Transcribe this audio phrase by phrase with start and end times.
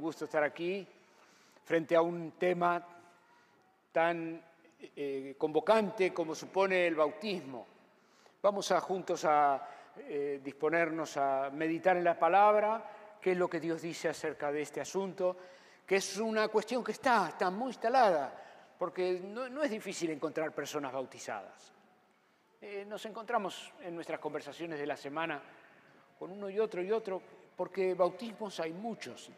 [0.00, 0.86] gusto estar aquí
[1.64, 2.84] frente a un tema
[3.92, 4.42] tan
[4.96, 7.66] eh, convocante como supone el bautismo.
[8.42, 9.68] Vamos a juntos a
[9.98, 14.62] eh, disponernos a meditar en la palabra, qué es lo que Dios dice acerca de
[14.62, 15.36] este asunto,
[15.86, 18.32] que es una cuestión que está, está muy instalada,
[18.78, 21.72] porque no, es difícil encontrar personas bautizadas.
[22.60, 25.42] Eh, nos encontramos en nuestras conversaciones de la semana
[26.18, 27.20] con uno y otro y otro,
[27.56, 29.30] porque bautismos hay muchos.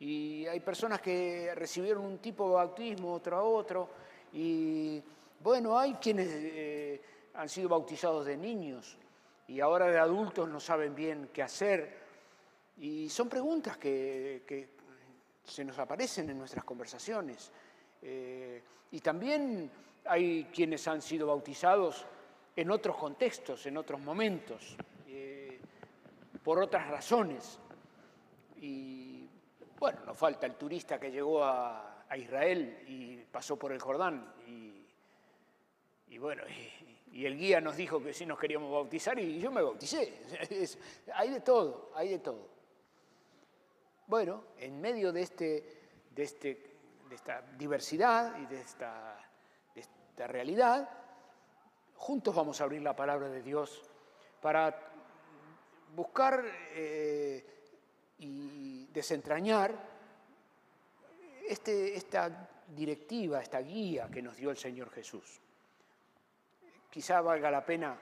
[0.00, 3.88] Y hay personas que recibieron un tipo de bautismo, otro a otro.
[4.32, 5.02] Y
[5.40, 7.00] bueno, hay quienes eh,
[7.34, 8.96] han sido bautizados de niños
[9.46, 11.98] y ahora de adultos no saben bien qué hacer.
[12.78, 14.68] Y son preguntas que,
[15.44, 17.50] se nos aparecen en nuestras conversaciones.
[18.00, 18.62] Eh,
[18.92, 19.70] y también
[20.06, 22.06] hay quienes han sido bautizados
[22.56, 24.76] en otros contextos, en otros momentos,
[25.08, 25.58] eh,
[26.42, 27.58] por otras razones.
[28.60, 29.09] Y
[29.80, 34.34] bueno, nos falta el turista que llegó a, Israel y pasó por el Jordán.
[34.46, 36.42] Y, bueno,
[37.12, 40.20] y, el guía nos dijo que sí nos queríamos bautizar y yo me bauticé.
[41.14, 42.48] hay de todo, hay de todo.
[44.06, 46.76] Bueno, en medio de, este, de, este,
[47.08, 49.16] de esta diversidad y de esta,
[49.74, 50.90] de esta realidad,
[51.94, 53.82] juntos vamos a abrir la palabra de Dios
[54.42, 54.76] para
[55.94, 56.44] buscar
[56.74, 57.46] eh,
[58.18, 59.74] y desentrañar
[61.48, 65.40] este, esta directiva, esta guía que nos dio el Señor Jesús.
[66.90, 67.96] Quizá valga la pena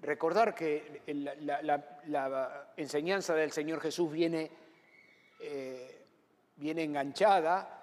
[0.00, 4.50] recordar que la, enseñanza del Señor Jesús viene,
[5.40, 6.04] eh,
[6.56, 7.82] viene enganchada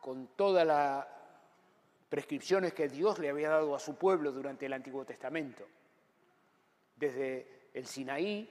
[0.00, 1.06] con todas las
[2.08, 5.66] prescripciones que Dios le había dado a su pueblo durante el Antiguo Testamento.
[6.96, 8.48] Desde el Sinaí,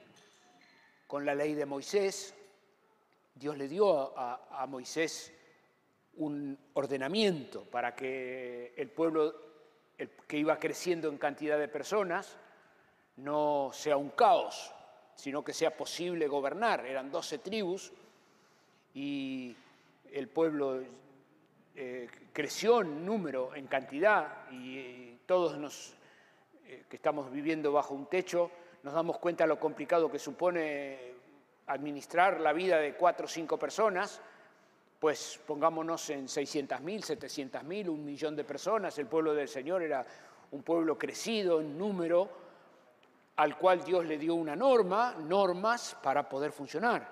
[1.06, 2.34] con la ley de Moisés,
[3.38, 5.32] Dios le dio a, Moisés
[6.14, 9.32] un ordenamiento para que el pueblo
[10.26, 12.36] que iba creciendo en cantidad de personas
[13.16, 14.72] no sea un caos,
[15.14, 16.84] sino que sea posible gobernar.
[16.84, 17.92] Eran doce tribus
[18.94, 19.54] y
[20.12, 20.82] el pueblo
[21.76, 25.94] eh, creció en número, en cantidad, y, todos nos,
[26.64, 28.50] eh, que estamos viviendo bajo un techo,
[28.82, 31.17] nos damos cuenta de lo complicado que supone
[31.68, 34.20] administrar la vida de cuatro o cinco personas,
[34.98, 38.98] pues pongámonos en 600.000, 700.000, un millón de personas.
[38.98, 40.04] El pueblo del Señor era
[40.50, 42.28] un pueblo crecido en número,
[43.36, 47.08] al cual Dios le dio una norma, normas para poder funcionar.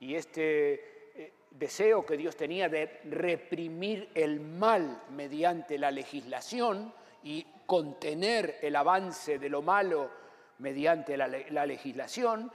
[0.00, 6.92] Y este eh, deseo que Dios tenía de reprimir el mal mediante la legislación
[7.24, 10.10] y contener el avance de lo malo
[10.58, 12.50] mediante la, legislación,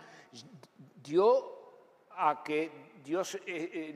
[1.04, 1.54] dio
[2.12, 2.72] a que
[3.04, 3.96] Dios eh, eh,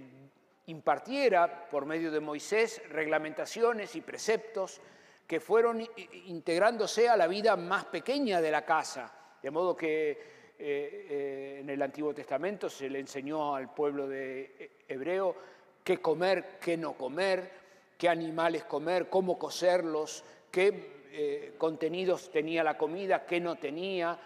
[0.68, 4.82] impartiera por medio de Moisés reglamentaciones y preceptos
[5.26, 5.86] que fueron
[6.26, 11.82] integrándose a la vida más pequeña de la casa, de modo que eh, en el
[11.82, 15.36] Antiguo Testamento se le enseñó al pueblo de hebreo
[15.84, 17.52] qué comer, qué no comer,
[17.98, 24.18] qué animales comer, cómo cocerlos, qué contenidos tenía la comida, qué no tenía.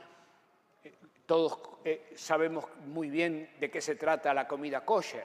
[1.31, 5.23] Todos eh, sabemos muy bien de qué se trata la comida kosher.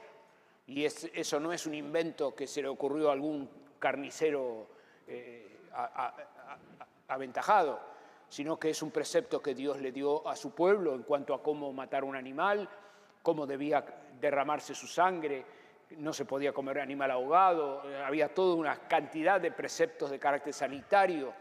[0.65, 4.67] Y eso no es un invento que se le ocurrió a algún carnicero
[5.05, 5.67] eh,
[7.09, 7.81] aventajado,
[8.29, 11.43] sino que es un precepto que Dios le dio a su pueblo en cuanto a
[11.43, 12.69] cómo matar un animal,
[13.21, 13.83] cómo debía
[14.17, 15.43] derramarse su sangre,
[15.97, 21.33] no se podía comer animal ahogado, había toda una cantidad de preceptos de carácter sanitario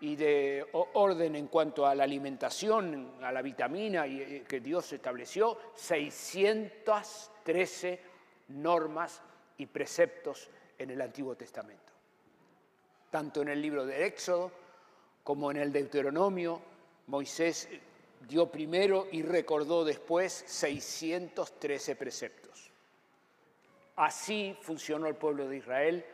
[0.00, 5.58] y de orden en cuanto a la alimentación, a la vitamina y, que Dios estableció,
[5.74, 8.00] 613
[8.48, 9.22] normas
[9.56, 10.48] y preceptos
[10.78, 11.92] en el Antiguo Testamento.
[13.10, 14.52] Tanto en el libro de Éxodo
[15.24, 16.62] como en el Deuteronomio,
[17.08, 17.68] Moisés
[18.28, 22.70] dio primero y recordó después 613 preceptos.
[23.96, 26.04] Así funcionó el pueblo de Israel,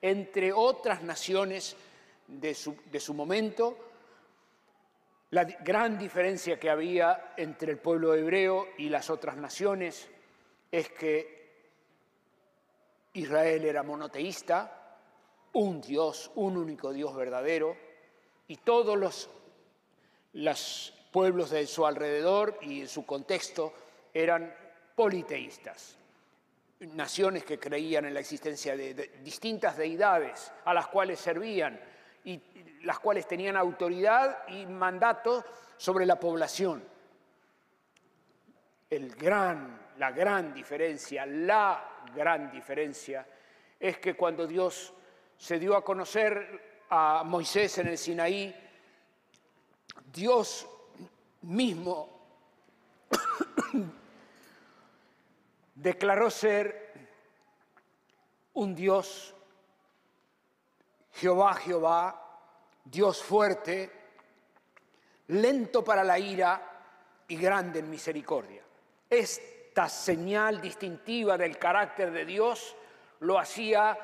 [0.00, 1.76] entre otras naciones
[2.26, 3.76] de su, momento,
[5.30, 10.08] la gran diferencia que había entre el pueblo hebreo y las otras naciones
[10.70, 11.44] es que
[13.14, 14.98] Israel era monoteísta,
[15.52, 17.76] un Dios, un único Dios verdadero,
[18.48, 19.30] y todos los,
[20.32, 23.72] los pueblos de su alrededor y en su contexto
[24.12, 24.54] eran
[24.96, 25.96] politeístas,
[26.80, 31.80] naciones que creían en la existencia de distintas deidades a las cuales servían
[32.24, 32.40] y
[32.82, 35.44] las cuales tenían autoridad y mandato
[35.76, 36.82] sobre la población.
[38.90, 43.26] El gran la gran diferencia, la gran diferencia,
[43.78, 44.92] es que cuando Dios
[45.36, 48.54] se dio a conocer a Moisés en el Sinaí,
[50.12, 50.68] Dios
[51.42, 52.26] mismo
[55.74, 56.92] declaró ser
[58.54, 59.34] un Dios,
[61.14, 62.20] Jehová, Jehová,
[62.84, 63.90] Dios fuerte,
[65.28, 66.60] lento para la ira
[67.28, 68.62] y grande en misericordia.
[69.08, 72.76] Esta señal distintiva del carácter de Dios
[73.20, 73.96] lo hacía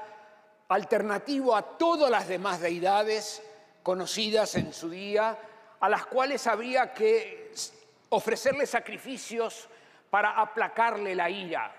[0.69, 3.43] alternativo a todas las demás deidades
[3.83, 5.37] conocidas en su día,
[5.81, 7.53] a las cuales habría que
[8.11, 9.69] ofrecerle sacrificios
[10.11, 11.75] para aplacarle la ira.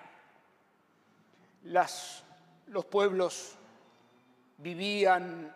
[1.64, 3.58] los pueblos
[4.62, 5.56] vivían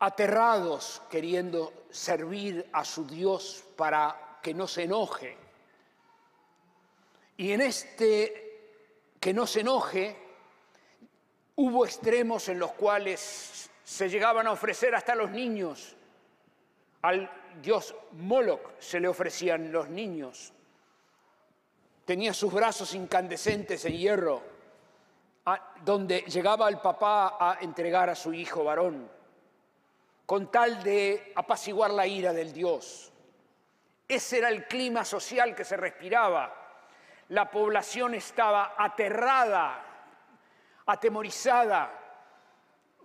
[0.00, 5.36] aterrados queriendo servir a su Dios para que no se enoje.
[7.36, 8.46] Y en este
[9.20, 10.16] que no se enoje,
[11.56, 15.94] hubo extremos en los cuales se llegaban a ofrecer hasta los niños.
[17.02, 17.30] Al
[17.62, 20.52] dios Moloch se le ofrecían los niños.
[22.04, 24.42] Tenía sus brazos incandescentes en hierro,
[25.84, 29.10] donde llegaba el papá a entregar a su hijo varón,
[30.26, 33.12] con tal de apaciguar la ira del dios.
[34.06, 36.54] Ese era el clima social que se respiraba.
[37.28, 39.84] La población estaba aterrada,
[40.86, 41.92] atemorizada,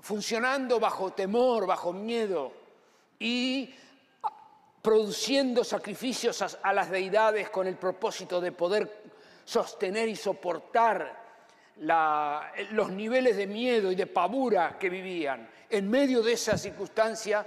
[0.02, 2.52] funcionando bajo temor, bajo miedo
[3.20, 3.74] y
[4.82, 9.04] produciendo sacrificios a, las deidades con el propósito de poder
[9.44, 11.25] sostener y soportar
[11.78, 15.50] los niveles de miedo y de pavura que vivían.
[15.70, 17.46] En medio de esa circunstancia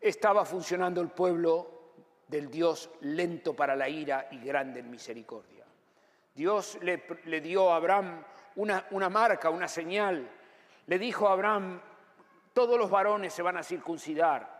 [0.00, 1.78] estaba funcionando el pueblo
[2.26, 5.64] del Dios lento para la ira y grande en misericordia.
[6.34, 8.22] Dios le, dio a Abraham
[8.56, 10.28] una, una marca, una señal.
[10.86, 11.80] Le dijo a Abraham,
[12.52, 14.58] todos los varones se van a circuncidar.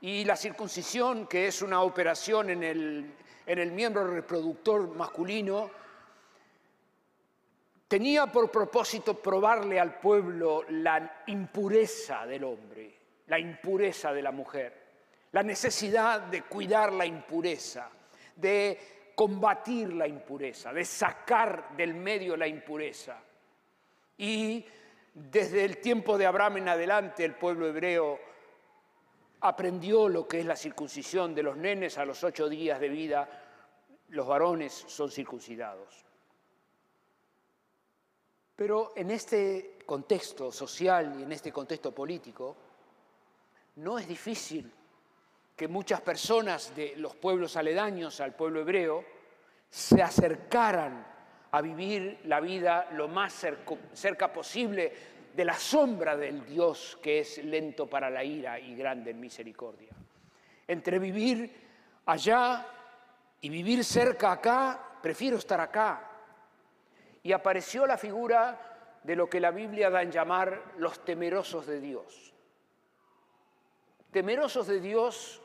[0.00, 3.14] Y la circuncisión, que es una operación en el,
[3.46, 5.70] en el miembro reproductor masculino,
[7.88, 12.94] tenía por propósito probarle al pueblo la impureza del hombre,
[13.26, 14.86] la impureza de la mujer
[15.36, 17.90] la necesidad de cuidar la impureza,
[18.36, 23.20] de combatir la impureza, de sacar del medio la impureza.
[24.16, 24.64] Y
[25.12, 28.18] desde el tiempo de Abraham en adelante el pueblo hebreo
[29.40, 33.28] aprendió lo que es la circuncisión de los nenes a los ocho días de vida,
[34.08, 36.06] los varones son circuncidados.
[38.56, 42.56] Pero en este contexto social y en este contexto político,
[43.76, 44.72] no es difícil
[45.54, 49.04] que muchas personas de los pueblos aledaños al pueblo hebreo
[49.70, 51.06] se acercaran
[51.50, 53.46] a vivir la vida lo más
[53.92, 54.92] cerca posible
[55.34, 59.92] de la sombra del Dios que es lento para la ira y grande en misericordia.
[60.66, 61.52] Entre vivir
[62.06, 62.66] allá
[63.40, 66.05] y vivir cerca acá, prefiero estar acá.
[67.26, 68.56] Y apareció la figura
[69.02, 72.32] de lo que la Biblia da en llamar los temerosos de Dios.
[74.12, 75.42] Temerosos de Dios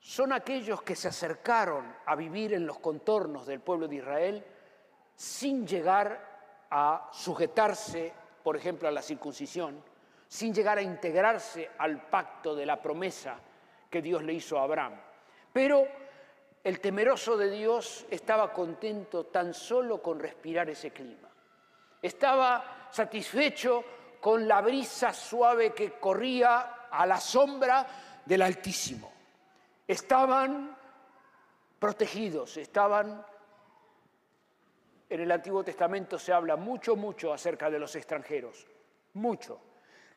[0.00, 4.44] son aquellos que se acercaron a vivir en los contornos del pueblo de Israel
[5.14, 9.80] sin llegar a sujetarse, por ejemplo, a la circuncisión,
[10.26, 13.38] sin llegar a integrarse al pacto de la promesa
[13.88, 15.00] que Dios le hizo a Abraham.
[15.52, 15.86] Pero
[16.66, 21.28] el temeroso de Dios estaba contento tan solo con respirar ese clima.
[22.02, 23.84] Estaba satisfecho
[24.20, 27.86] con la brisa suave que corría a la sombra
[28.24, 29.16] del Altísimo
[29.86, 30.76] estaban
[31.78, 33.24] protegidos, estaban...
[35.08, 38.66] En el Antiguo Testamento se habla mucho, mucho acerca de los extranjeros,
[39.14, 39.60] mucho.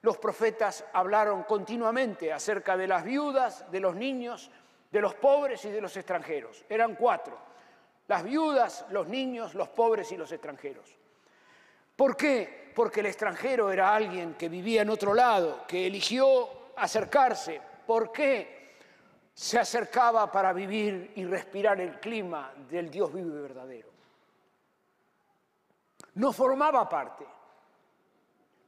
[0.01, 4.49] Los profetas hablaron continuamente acerca de las viudas, de los niños,
[4.91, 6.65] de los pobres y de los extranjeros.
[6.69, 7.37] Eran cuatro.
[8.07, 10.95] Las viudas, los niños, los pobres y los extranjeros.
[11.95, 12.71] ¿Por qué?
[12.75, 17.61] Porque el extranjero era alguien que vivía en otro lado, que eligió acercarse.
[17.85, 18.59] ¿Por qué?
[19.39, 23.87] se acercaba para vivir y respirar el clima del Dios vivo y verdadero.
[26.15, 27.25] No formaba parte,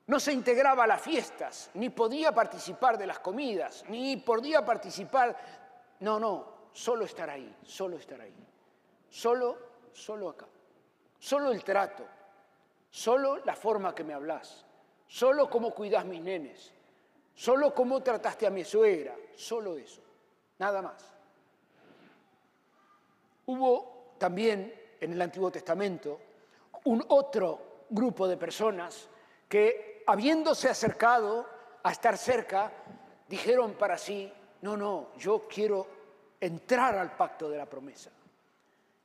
[0.07, 5.60] no se integraba a las fiestas, ni podía participar de las comidas, ni podía participar,
[6.01, 8.35] no, no, solo estar ahí, solo estar ahí,
[9.09, 9.57] solo,
[9.93, 10.47] solo acá,
[11.17, 12.05] solo el trato,
[12.89, 14.65] solo la forma que me hablas,
[15.07, 16.73] solo cómo cuidas mis nenes,
[17.35, 20.01] solo cómo trataste a mi suegra, solo eso.
[20.57, 21.13] Nada más.
[23.45, 26.19] Hubo también en el Antiguo Testamento
[26.85, 29.09] un otro grupo de personas
[29.49, 31.47] que, habiéndose acercado
[31.83, 32.71] a estar cerca,
[33.27, 34.31] dijeron para sí,
[34.61, 35.87] no, no, yo quiero
[36.39, 38.11] entrar al pacto de la promesa.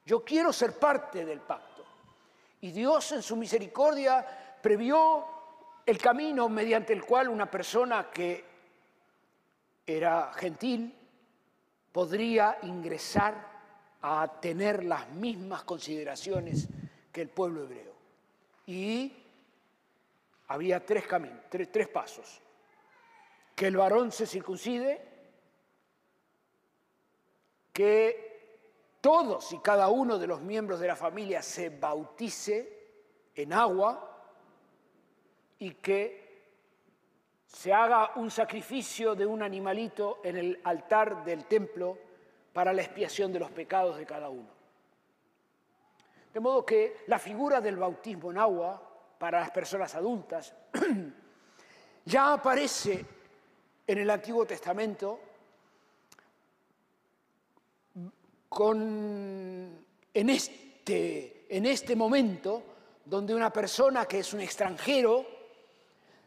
[0.04, 1.84] Yo quiero ser parte del pacto.
[2.60, 4.24] Y Dios en su misericordia
[4.62, 5.24] previó
[5.84, 8.44] el camino mediante el cual una persona que
[9.86, 10.94] era gentil
[11.92, 13.56] podría ingresar
[14.02, 16.68] a tener las mismas consideraciones
[17.12, 17.94] que el pueblo hebreo.
[18.66, 19.12] Y
[20.48, 22.40] había tres caminos, tres, tres pasos.
[23.54, 25.15] Que el varón se circuncide,
[27.76, 32.86] que todos y cada uno de los miembros de la familia se bautice
[33.34, 34.24] en agua
[35.58, 36.24] y que
[37.46, 41.98] se haga un sacrificio de un animalito en el altar del templo
[42.54, 44.48] para la expiación de los pecados de cada uno.
[46.32, 48.82] De modo que la figura del bautismo en agua
[49.18, 50.54] para las personas adultas
[52.06, 53.04] ya aparece
[53.86, 55.20] en el Antiguo Testamento
[58.56, 62.62] con, en, este, en este momento
[63.04, 65.26] donde una persona que es un extranjero,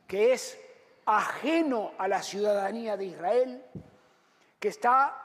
[0.05, 0.55] que es
[1.07, 3.65] ajeno a la ciudadanía de Israel,
[4.59, 5.19] que está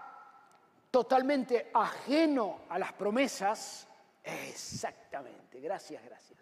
[0.91, 3.87] totalmente ajeno a las promesas,
[4.23, 6.39] Exactamente, gracias, gracias.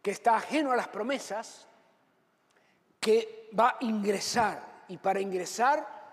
[0.00, 1.66] Que está ajeno a las promesas,
[3.00, 6.03] que va a ingresar, y para ingresar,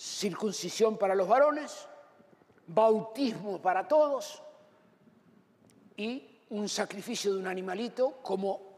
[0.00, 1.86] circuncisión para los varones,
[2.66, 4.42] bautismo para todos
[5.96, 8.74] y un sacrificio de un animalito como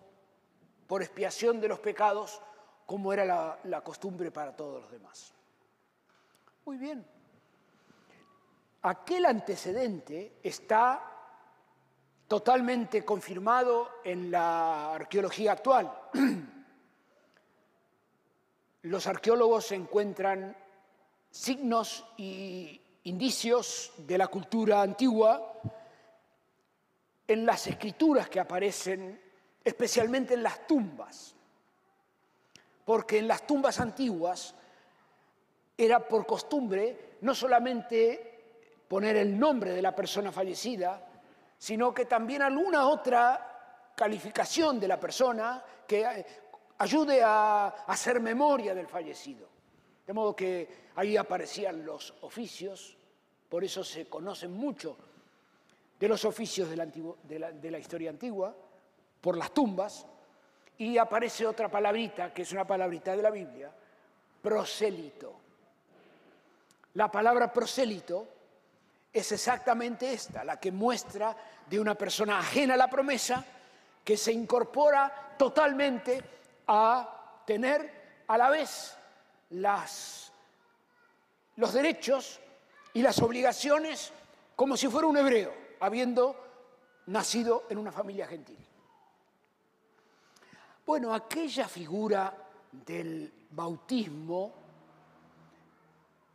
[0.86, 2.40] por expiación de los pecados,
[2.86, 5.32] como era la, costumbre para todos los demás.
[6.64, 7.06] Muy bien
[8.82, 11.08] aquel antecedente está
[12.26, 15.92] totalmente confirmado en la arqueología actual.
[18.82, 20.56] Los arqueólogos encuentran
[21.32, 25.54] signos y indicios de la cultura antigua
[27.26, 29.18] en las escrituras que aparecen,
[29.64, 31.34] especialmente en las tumbas,
[32.84, 34.54] porque en las tumbas antiguas
[35.76, 41.02] era por costumbre no solamente poner el nombre de la persona fallecida,
[41.56, 46.26] sino que también alguna otra calificación de la persona que eh,
[46.78, 49.51] ayude a hacer memoria del fallecido.
[50.06, 52.96] De modo que ahí aparecían los oficios,
[53.48, 54.96] por eso se conocen mucho
[55.98, 56.76] de los oficios de
[57.38, 58.54] la, de la historia antigua,
[59.20, 60.04] por las tumbas,
[60.78, 63.70] y aparece otra palabrita, que es una palabrita de la Biblia,
[64.42, 65.32] prosélito.
[66.94, 68.26] La palabra prosélito
[69.12, 71.36] es exactamente esta, la que muestra
[71.68, 73.44] de una persona ajena a la promesa
[74.02, 76.20] que se incorpora totalmente
[76.66, 78.96] a tener a la vez
[79.52, 80.32] las,
[81.56, 82.40] los derechos
[82.94, 84.12] y las obligaciones
[84.56, 86.36] como si fuera un hebreo, habiendo
[87.06, 88.58] nacido en una familia gentil.
[90.84, 92.36] Bueno, aquella figura
[92.70, 94.52] del bautismo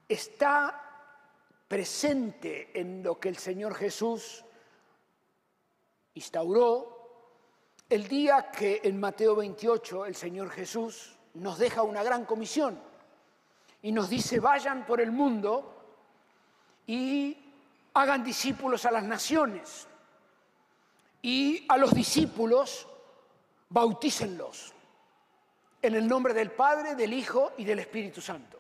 [0.08, 0.84] está
[1.68, 4.44] presente en lo que el Señor Jesús
[6.14, 6.98] instauró
[7.90, 12.80] el día que en Mateo 28 el Señor Jesús nos deja una gran comisión
[13.88, 15.74] y nos dice, vayan por el mundo
[16.86, 17.38] y
[17.94, 19.88] hagan discípulos a las naciones
[21.22, 22.86] y a los discípulos
[23.70, 24.74] bautícenlos
[25.82, 28.60] en el nombre del Padre, del Hijo y del Espíritu Santo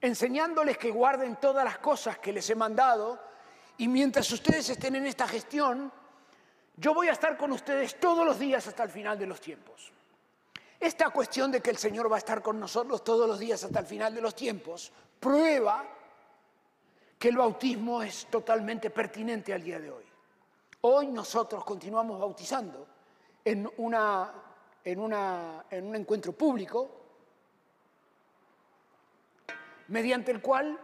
[0.00, 3.22] enseñándoles que guarden todas las cosas que les he mandado
[3.78, 5.92] y mientras ustedes estén en esta gestión,
[6.76, 9.92] yo voy a estar con ustedes todos los días hasta el final de los tiempos.
[10.80, 13.80] Esta cuestión de que el Señor va a estar con nosotros todos los días hasta
[13.80, 15.84] el final de los tiempos prueba
[17.18, 20.04] que el bautismo es totalmente pertinente al día de hoy.
[20.80, 22.86] Hoy nosotros continuamos bautizando
[23.44, 24.32] en, una,
[24.82, 26.90] en, una, en un encuentro público
[29.88, 30.80] mediante el cual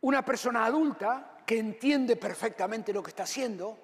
[0.00, 3.78] una persona adulta que entiende perfectamente lo que está haciendo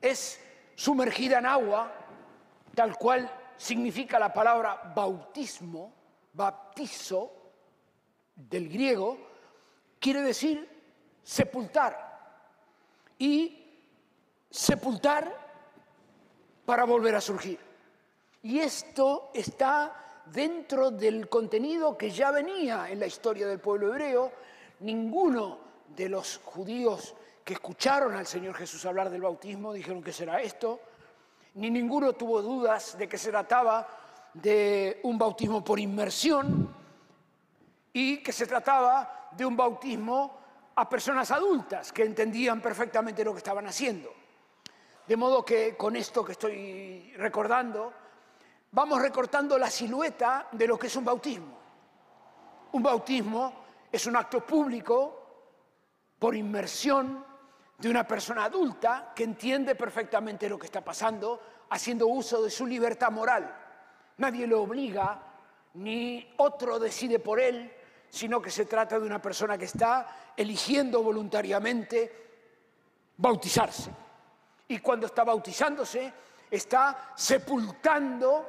[0.00, 0.40] es
[0.76, 1.92] sumergida en agua,
[2.76, 5.92] tal cual significa la palabra bautismo,
[6.32, 7.30] baptizo
[8.34, 9.18] del griego,
[9.98, 10.66] quiere decir
[11.22, 12.08] sepultar.
[13.18, 13.58] Y
[14.48, 15.30] sepultar
[16.64, 17.60] para volver a surgir.
[18.42, 24.32] Y esto está dentro del contenido que ya venía en la historia del pueblo hebreo,
[24.80, 27.14] ninguno de los judíos
[27.44, 30.80] que escucharon al Señor Jesús hablar del bautismo dijeron que será esto,
[31.54, 33.86] ni ninguno tuvo dudas de que se trataba
[34.34, 36.74] de un bautismo por inmersión
[37.92, 40.38] y que se trataba de un bautismo
[40.76, 44.12] a personas adultas que entendían perfectamente lo que estaban haciendo.
[45.06, 47.92] De modo que con esto que estoy recordando,
[48.70, 51.58] vamos recortando la silueta de lo que es un bautismo.
[52.72, 53.52] Un bautismo
[53.90, 55.20] es un acto público
[56.18, 57.24] por inmersión
[57.80, 62.66] de una persona adulta que entiende perfectamente lo que está pasando, haciendo uso de su
[62.66, 63.56] libertad moral.
[64.18, 65.18] Nadie lo obliga,
[65.74, 67.72] ni otro decide por él,
[68.10, 72.28] sino que se trata de una persona que está eligiendo voluntariamente
[73.16, 73.90] bautizarse.
[74.68, 76.12] Y cuando está bautizándose,
[76.50, 78.46] está sepultando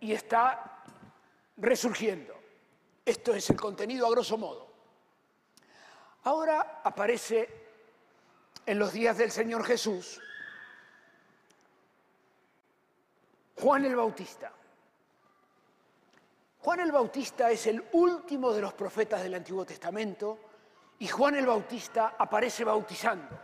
[0.00, 0.82] y está
[1.58, 2.34] resurgiendo.
[3.04, 4.66] Esto es el contenido a grosso modo.
[6.24, 7.65] Ahora aparece
[8.66, 10.20] en los días del Señor Jesús
[13.58, 14.52] Juan el Bautista.
[16.60, 20.38] Juan el Bautista es el último de los profetas del Antiguo Testamento
[20.98, 23.38] y Juan el Bautista aparece bautizando.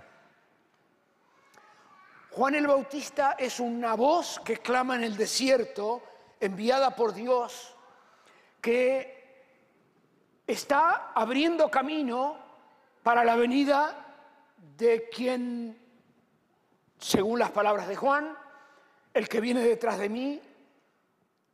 [2.31, 6.03] Juan el Bautista es una voz que clama en el desierto,
[6.41, 7.75] enviada por Dios,
[8.61, 9.45] que
[10.47, 12.39] está abriendo camino
[13.03, 14.12] para la venida
[14.77, 15.79] de quien,
[16.99, 18.37] según las palabras de Juan,
[19.13, 20.41] el que viene detrás de mí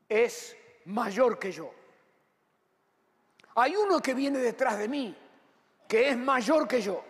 [0.08, 0.56] es
[0.86, 1.72] mayor que yo.
[3.56, 5.16] Hay uno que viene detrás de mí,
[5.88, 7.02] que es mayor que yo,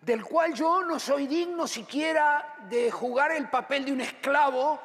[0.00, 4.80] del cual yo no soy digno siquiera de jugar el papel de un esclavo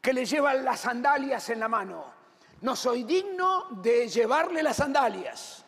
[0.00, 2.14] que le lleva las sandalias en la mano.
[2.60, 5.64] No soy digno de llevarle las sandalias.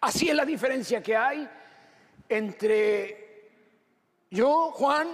[0.00, 1.48] Así es la diferencia que hay
[2.28, 3.50] entre
[4.30, 5.08] yo, Juan,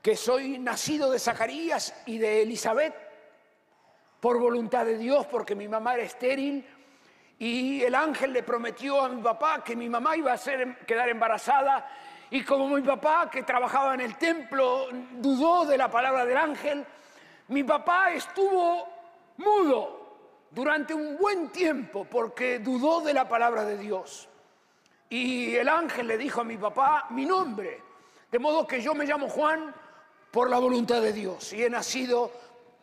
[0.00, 2.94] que soy nacido de Zacarías y de Elizabeth,
[4.20, 6.64] por voluntad de Dios, porque mi mamá era estéril,
[7.38, 10.38] y el ángel le prometió a mi papá que mi mamá iba a
[10.86, 11.90] quedar embarazada,
[12.30, 16.84] y como mi papá, que trabajaba en el templo, dudó de la palabra del ángel,
[17.48, 18.88] mi papá estuvo
[19.36, 24.28] mudo durante un buen tiempo porque dudó de la palabra de Dios.
[25.08, 27.82] Y el ángel le dijo a mi papá mi nombre,
[28.30, 29.74] de modo que yo me llamo Juan
[30.30, 32.30] por la voluntad de Dios y he nacido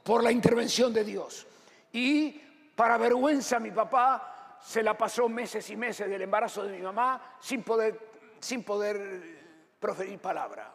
[0.04, 1.46] por la intervención de Dios.
[1.92, 2.32] Y
[2.76, 7.38] para vergüenza mi papá se la pasó meses y meses del embarazo de mi mamá
[7.40, 8.00] sin poder,
[8.40, 10.74] sin poder proferir palabra.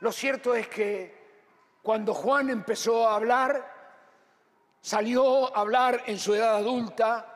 [0.00, 1.20] Lo cierto es que
[1.82, 3.80] cuando Juan empezó a hablar,
[4.80, 7.29] salió a hablar en su edad adulta,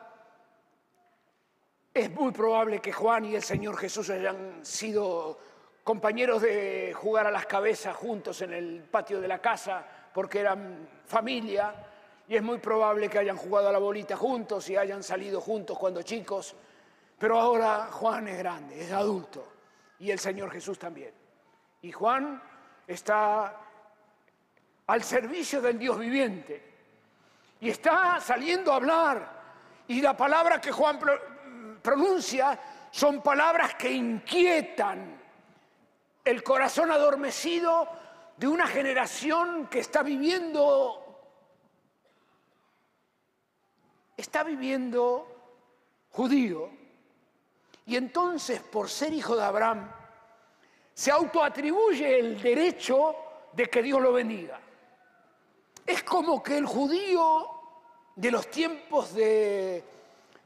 [1.95, 5.39] es muy probable que Juan y el Señor Jesús hayan sido
[5.81, 10.89] compañeros de jugar a las cabezas juntos en el patio de la casa porque eran
[11.05, 11.73] familia
[12.27, 15.79] y es muy probable que hayan jugado a la bolita juntos y hayan salido juntos
[15.79, 16.53] cuando chicos,
[17.17, 19.47] pero ahora Juan es grande, es adulto
[19.99, 21.13] y el Señor Jesús también.
[21.81, 22.43] Y Juan
[22.85, 23.55] está
[24.87, 26.61] al servicio del Dios viviente
[27.61, 29.35] y está saliendo a hablar
[29.87, 30.99] y la palabra que Juan
[31.85, 35.21] pronuncia son palabras que inquietan
[36.23, 37.87] el corazón adormecido
[38.35, 41.03] de una generación que está viviendo,
[44.17, 45.27] está viviendo
[46.09, 46.69] judío,
[47.85, 49.91] y entonces por ser hijo de Abraham,
[50.93, 53.15] se autoatribuye el derecho
[53.53, 54.59] de que Dios lo bendiga.
[55.85, 57.47] Es como que el judío
[58.15, 59.83] de los tiempos de,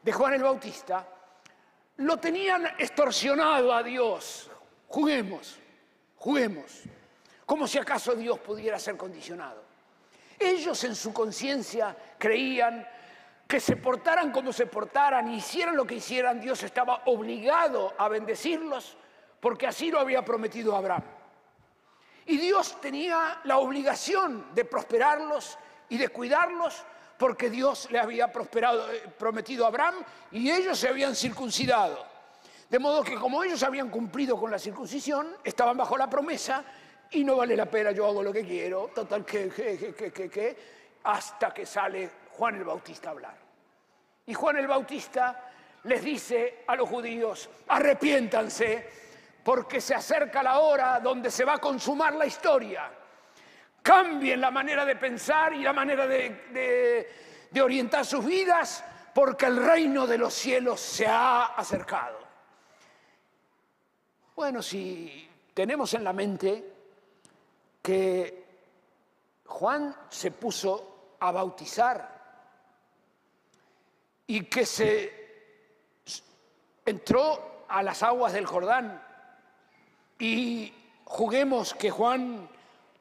[0.02, 1.08] de Juan el Bautista
[2.00, 4.50] lo tenían extorsionado a Dios.
[4.88, 5.60] Juguemos,
[6.16, 6.84] juguemos,
[7.46, 9.64] como si acaso Dios pudiera ser condicionado.
[10.38, 12.88] Ellos en su conciencia creían
[13.46, 18.96] que se portaran como se portaran, hicieran lo que hicieran, Dios estaba obligado a bendecirlos
[19.40, 21.04] porque así lo había prometido Abraham.
[22.28, 25.58] Y Dios tenía la obligación de prosperarlos
[25.90, 26.86] y de cuidarlos
[27.20, 29.96] porque Dios le había prosperado, eh, prometido a Abraham
[30.32, 32.08] y ellos se habían circuncidado.
[32.70, 36.64] De modo que como ellos habían cumplido con la circuncisión, estaban bajo la promesa
[37.12, 40.58] y no vale la pena, yo hago lo que quiero, total que, que, que, que,
[41.04, 43.36] hasta que sale Juan el Bautista a hablar.
[44.26, 45.52] Y Juan el Bautista
[45.84, 48.90] les dice a los judíos, arrepiéntanse
[49.44, 52.90] porque se acerca la hora donde se va a consumar la historia
[53.82, 57.08] cambien la manera de pensar y la manera de,
[57.62, 62.20] orientar sus vidas, porque el reino de los cielos se ha acercado.
[64.36, 66.74] Bueno, si tenemos en la mente
[67.82, 68.46] que
[69.46, 72.20] Juan se puso a bautizar
[74.28, 75.20] y que se
[76.86, 79.02] entró a las aguas del Jordán
[80.18, 80.74] y
[81.06, 82.48] juguemos que Juan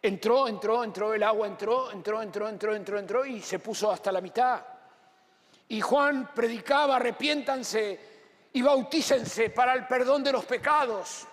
[0.03, 4.13] entró, entró, entró, el agua entró, entró, entró, entró, entró, entró y se puso hasta
[4.13, 4.63] la mitad.
[5.69, 8.01] Y Juan predicaba, arrepiéntanse
[8.53, 11.27] y bautícense para el perdón de los pecados.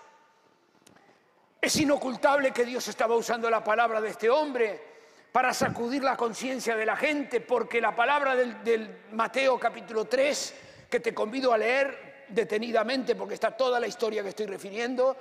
[1.61, 4.95] Es inocultable que Dios estaba usando la palabra de este hombre
[5.31, 10.55] para sacudir la conciencia de la gente, porque la palabra del, Mateo capítulo 3,
[10.89, 15.17] que te convido a leer detenidamente porque está toda la historia que estoy refiriendo,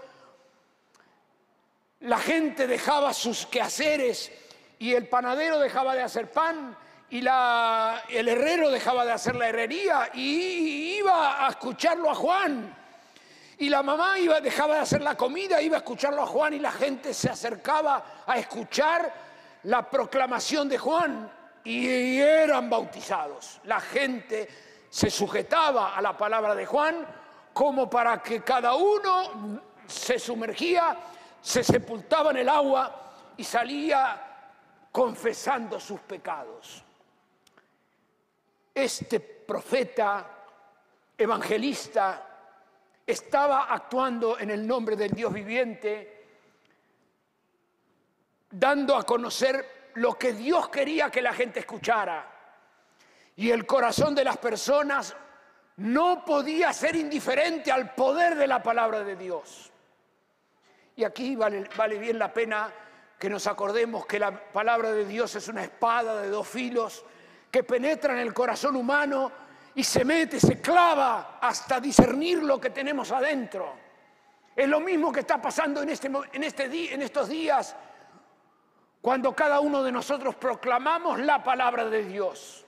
[2.01, 4.31] la gente dejaba sus quehaceres
[4.79, 6.77] y el panadero dejaba de hacer pan
[7.11, 12.77] y la, el herrero dejaba de hacer la herrería y iba a escucharlo a Juan.
[13.59, 16.59] Y la mamá iba, dejaba de hacer la comida, iba a escucharlo a Juan y
[16.59, 19.13] la gente se acercaba a escuchar
[19.63, 21.31] la proclamación de Juan
[21.63, 23.61] y eran bautizados.
[23.65, 24.49] La gente
[24.91, 27.07] se sujetaba a la palabra de Juan
[27.53, 30.97] como para que cada uno se sumergía,
[31.45, 34.19] se sepultaba en el agua y salía
[34.91, 36.83] confesando sus pecados.
[38.75, 40.27] Este profeta
[41.19, 42.27] evangelista
[43.07, 46.27] estaba actuando en el nombre del Dios viviente
[48.51, 52.27] dando a conocer lo que Dios quería que la gente escuchara.
[53.37, 55.15] Y el corazón de las personas
[55.77, 59.74] no podía ser indiferente al poder de la palabra de Dios.
[60.97, 61.67] Y aquí vale,
[61.99, 62.73] bien la pena
[63.19, 67.05] que nos acordemos que la palabra de Dios es una espada de dos filos
[67.51, 69.31] que penetra en el corazón humano
[69.75, 73.75] y se mete, se clava hasta discernir lo que tenemos adentro.
[74.55, 77.75] Es lo mismo que está pasando en, este, en, este, en estos días
[79.01, 82.65] cuando cada uno de nosotros proclamamos la palabra de Dios.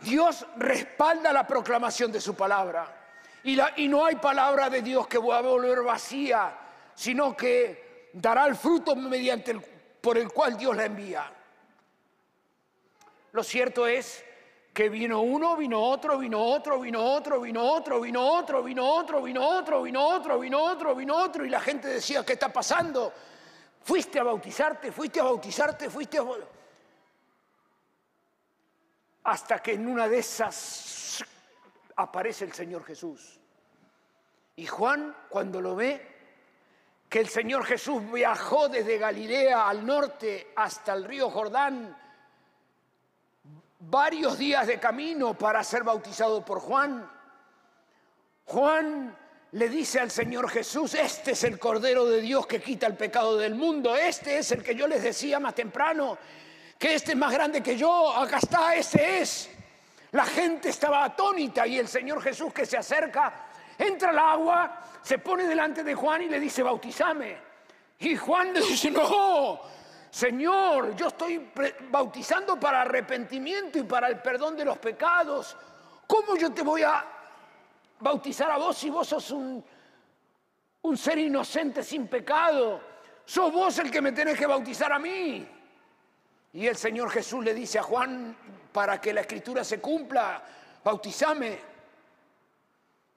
[0.00, 2.99] Dios respalda la proclamación de su palabra.
[3.44, 6.56] Y, no hay palabra de Dios que va a volver vacía,
[6.94, 9.54] sino que dará el fruto mediante
[10.00, 11.32] por el cual Dios la envía.
[13.32, 14.24] Lo cierto es
[14.72, 19.22] que vino uno, vino otro, vino otro, vino otro, vino otro, vino otro, vino otro,
[19.22, 23.12] vino otro, vino otro, vino otro, vino otro, y la gente decía, ¿qué está pasando?
[23.82, 26.24] Fuiste a bautizarte, fuiste a bautizarte, fuiste a...
[29.24, 30.99] Hasta que en una de esas
[32.00, 33.38] aparece el Señor Jesús.
[34.56, 36.10] Y Juan, cuando lo ve,
[37.08, 41.96] que el Señor Jesús viajó desde Galilea al norte hasta el río Jordán,
[43.80, 47.10] varios días de camino para ser bautizado por Juan.
[48.44, 49.16] Juan
[49.52, 53.36] le dice al Señor Jesús, este es el Cordero de Dios que quita el pecado
[53.36, 56.16] del mundo, este es el que yo les decía más temprano,
[56.78, 59.50] que este es más grande que yo, acá está, ese es.
[60.12, 63.46] La gente estaba atónita y el Señor Jesús que se acerca,
[63.78, 67.38] entra al agua, se pone delante de Juan y le dice, bautizame.
[68.00, 69.60] Y Juan le dice, no,
[70.10, 71.50] Señor, yo estoy
[71.90, 75.56] bautizando para arrepentimiento y para el perdón de los pecados.
[76.06, 77.04] ¿Cómo yo te voy a
[78.00, 79.64] bautizar a vos si vos sos un,
[80.82, 82.80] un ser inocente sin pecado?
[83.24, 85.46] Sos vos el que me tenés que bautizar a mí.
[86.52, 88.36] Y el Señor Jesús le dice a Juan,
[88.72, 90.42] para que la escritura se cumpla,
[90.82, 91.58] bautizame.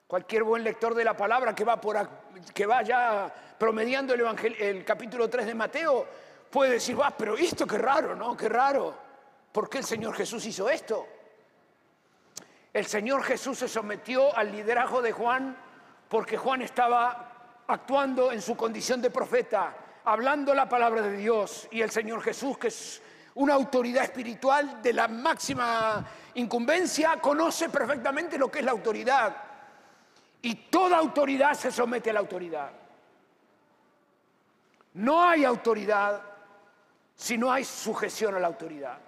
[0.06, 2.08] Cualquier buen lector de la palabra que va, por,
[2.52, 4.22] que vaya promediando el,
[4.58, 6.06] el capítulo 3 de Mateo,
[6.50, 8.36] puede decir, va, pero esto qué raro, ¿no?
[8.36, 8.94] Qué raro.
[9.50, 11.06] ¿Por qué el Señor Jesús hizo esto?
[12.72, 15.56] El Señor Jesús se sometió al liderazgo de Juan
[16.08, 21.68] porque Juan estaba actuando en su condición de profeta, hablando la palabra de Dios.
[21.70, 23.02] Y el Señor Jesús, que es
[23.36, 29.36] una autoridad espiritual de la máxima incumbencia, conoce perfectamente lo que es la autoridad.
[30.42, 32.70] Y toda autoridad se somete a la autoridad.
[34.94, 36.22] No hay autoridad
[37.16, 38.98] si no hay sujeción a la autoridad.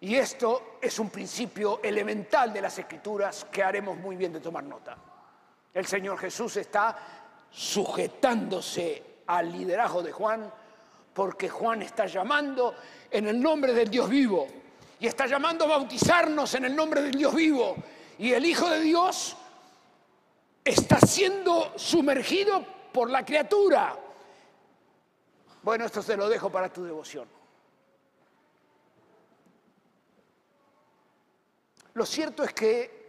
[0.00, 4.62] Y esto es un principio elemental de las escrituras que haremos muy bien de tomar
[4.64, 4.96] nota.
[5.72, 6.96] El Señor Jesús está
[7.50, 10.52] sujetándose al liderazgo de Juan
[11.14, 12.74] porque Juan está llamando
[13.10, 14.48] en el nombre del Dios vivo
[14.98, 17.76] y está llamando a bautizarnos en el nombre del Dios vivo.
[18.18, 19.36] Y el Hijo de Dios
[20.64, 23.96] está siendo sumergido por la criatura.
[25.62, 27.28] Bueno, esto se lo dejo para tu devoción.
[31.94, 33.04] Lo cierto es que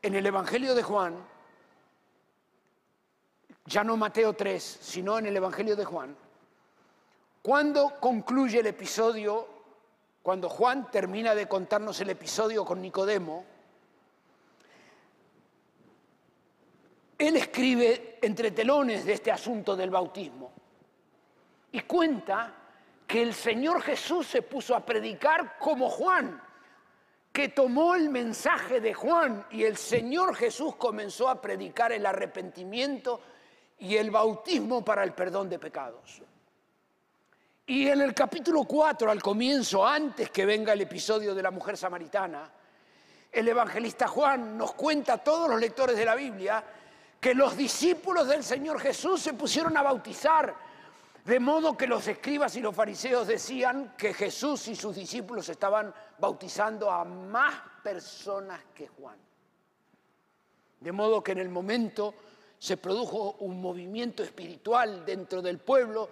[0.00, 1.16] en el Evangelio de Juan,
[3.66, 6.16] ya no Mateo 3, sino en el Evangelio de Juan,
[7.42, 9.46] cuando concluye el episodio,
[10.22, 13.44] cuando Juan termina de contarnos el episodio con Nicodemo,
[17.18, 20.52] él escribe entre telones de este asunto del bautismo
[21.72, 22.54] y cuenta
[23.06, 26.40] que el Señor Jesús se puso a predicar como Juan,
[27.32, 33.20] que tomó el mensaje de Juan y el Señor Jesús comenzó a predicar el arrepentimiento
[33.78, 36.22] y el bautismo para el perdón de pecados.
[37.68, 41.76] Y en el capítulo 4, al comienzo, antes que venga el episodio de la mujer
[41.76, 42.50] samaritana,
[43.30, 46.64] el evangelista Juan nos cuenta a todos los lectores de la Biblia
[47.20, 50.54] que los discípulos del Señor Jesús se pusieron a bautizar,
[51.26, 55.92] de modo que los escribas y los fariseos decían que Jesús y sus discípulos estaban
[56.18, 59.18] bautizando a más personas que Juan.
[60.80, 62.14] De modo que en el momento
[62.58, 66.08] se produjo un movimiento espiritual dentro del pueblo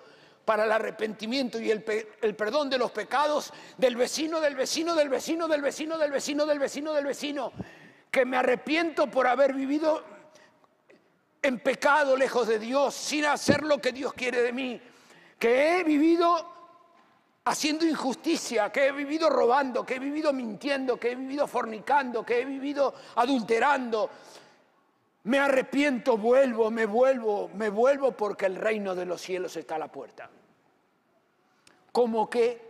[0.47, 5.49] para el arrepentimiento y el, perdón de los pecados del vecino, del vecino, del vecino,
[5.49, 7.53] del vecino, del vecino, del vecino, del vecino,
[8.13, 10.05] que me arrepiento por haber vivido
[11.43, 14.81] en pecado lejos de Dios, sin hacer lo que Dios quiere de mí,
[15.37, 16.55] que he vivido
[17.45, 22.41] haciendo injusticia, que he vivido robando, que he vivido mintiendo, que he vivido fornicando, que
[22.41, 24.09] he vivido adulterando.
[25.27, 29.79] Me arrepiento, vuelvo, me vuelvo, me vuelvo porque el reino de los cielos está a
[29.79, 30.31] la puerta.
[31.91, 32.61] Como que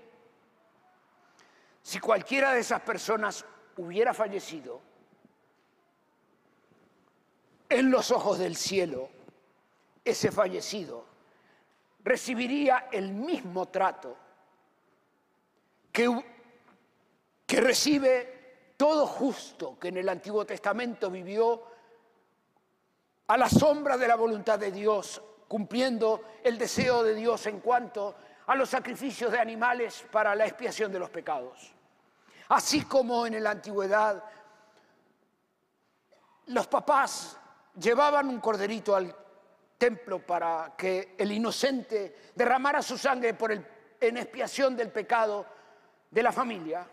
[1.83, 3.45] si cualquiera de esas personas
[3.77, 4.81] hubiera fallecido,
[7.69, 9.11] en los ojos del cielo,
[10.03, 11.05] ese fallecido
[12.05, 14.16] recibiría el mismo trato
[15.92, 16.25] que,
[17.47, 21.76] que recibe todo justo que en el Antiguo Testamento vivió
[23.29, 28.15] a la sombra de la voluntad de Dios, cumpliendo el deseo de Dios en cuanto
[28.47, 31.73] a los sacrificios de animales para la expiación de los pecados.
[32.49, 34.23] Así como en la antigüedad
[36.47, 37.37] los papás
[37.79, 39.15] llevaban un corderito al
[39.77, 43.67] templo para que el inocente derramara su sangre por el,
[44.01, 45.45] en expiación del pecado
[46.11, 46.87] de la familia,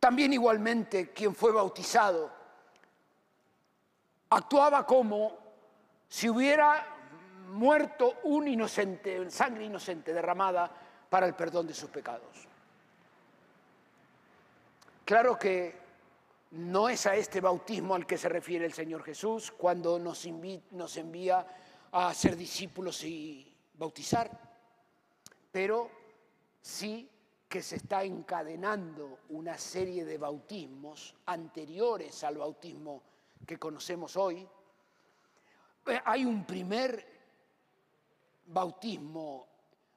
[0.00, 2.35] también igualmente quien fue bautizado
[4.30, 5.36] actuaba como
[6.08, 6.96] si hubiera
[7.48, 10.70] muerto un inocente, sangre inocente derramada
[11.08, 12.46] para el perdón de sus pecados.
[15.04, 15.86] Claro que
[16.52, 21.46] no es a este bautismo al que se refiere el Señor Jesús cuando nos, envía
[21.92, 24.30] a ser discípulos y bautizar,
[25.52, 25.90] pero
[26.60, 27.08] sí
[27.48, 33.02] que se está encadenando una serie de bautismos anteriores al bautismo
[33.44, 34.48] que conocemos hoy.
[35.86, 37.16] Eh, hay un primer
[38.46, 39.48] bautismo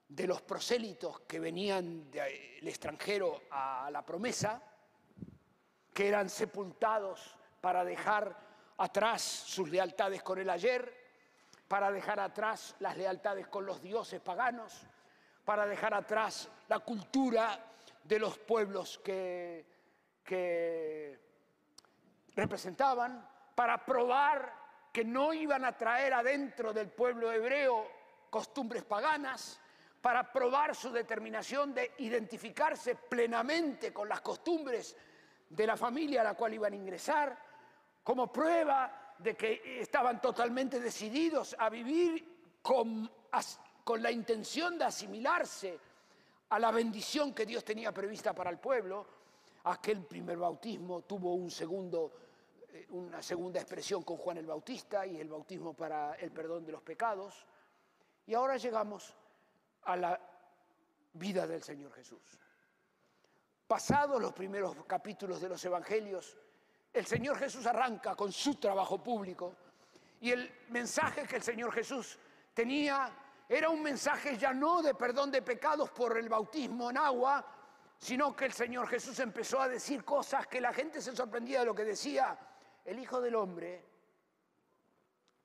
[0.08, 4.62] de los prosélitos que venían del extranjero a la promesa,
[5.94, 8.36] que eran sepultados para dejar
[8.78, 10.98] atrás sus lealtades con el ayer,
[11.68, 14.88] para dejar atrás las lealtades con los dioses paganos,
[15.46, 17.64] para dejar atrás la cultura
[18.04, 19.66] de los pueblos que,
[20.24, 21.20] que
[22.36, 23.29] representaban,
[23.60, 24.54] para probar
[24.90, 27.86] que no iban a traer adentro del pueblo hebreo
[28.30, 29.60] costumbres paganas,
[30.02, 34.96] para probar su determinación de identificarse plenamente con las costumbres
[35.50, 37.38] de la familia a la cual iban a ingresar,
[38.02, 43.12] como prueba de que estaban totalmente decididos a vivir con,
[43.98, 45.78] la intención de asimilarse
[46.48, 49.06] a la bendición que Dios tenía prevista para el pueblo.
[49.66, 52.29] Aquel primer bautismo tuvo un segundo,
[52.90, 56.82] una segunda expresión con Juan el Bautista y el bautismo para el perdón de los
[56.82, 57.46] pecados.
[58.26, 59.14] Y ahora llegamos
[59.84, 60.20] a la
[61.14, 62.22] vida del Señor Jesús.
[63.68, 66.38] Pasados los primeros capítulos de los Evangelios,
[66.92, 69.56] el Señor Jesús arranca con su trabajo público
[70.22, 72.18] y el mensaje que el Señor Jesús
[72.54, 73.12] tenía
[73.48, 77.46] era un mensaje ya no de perdón de pecados por el bautismo en agua,
[77.98, 81.66] sino que el Señor Jesús empezó a decir cosas que la gente se sorprendía de
[81.66, 82.38] lo que decía.
[82.86, 83.86] El Hijo del Hombre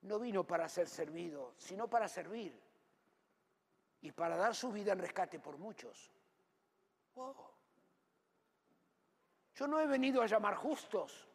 [0.02, 2.58] no vino para ser servido, sino para servir
[4.02, 6.10] y para dar su vida en rescate por muchos.
[7.16, 7.50] Oh.
[9.54, 11.26] Yo no he venido a llamar justos,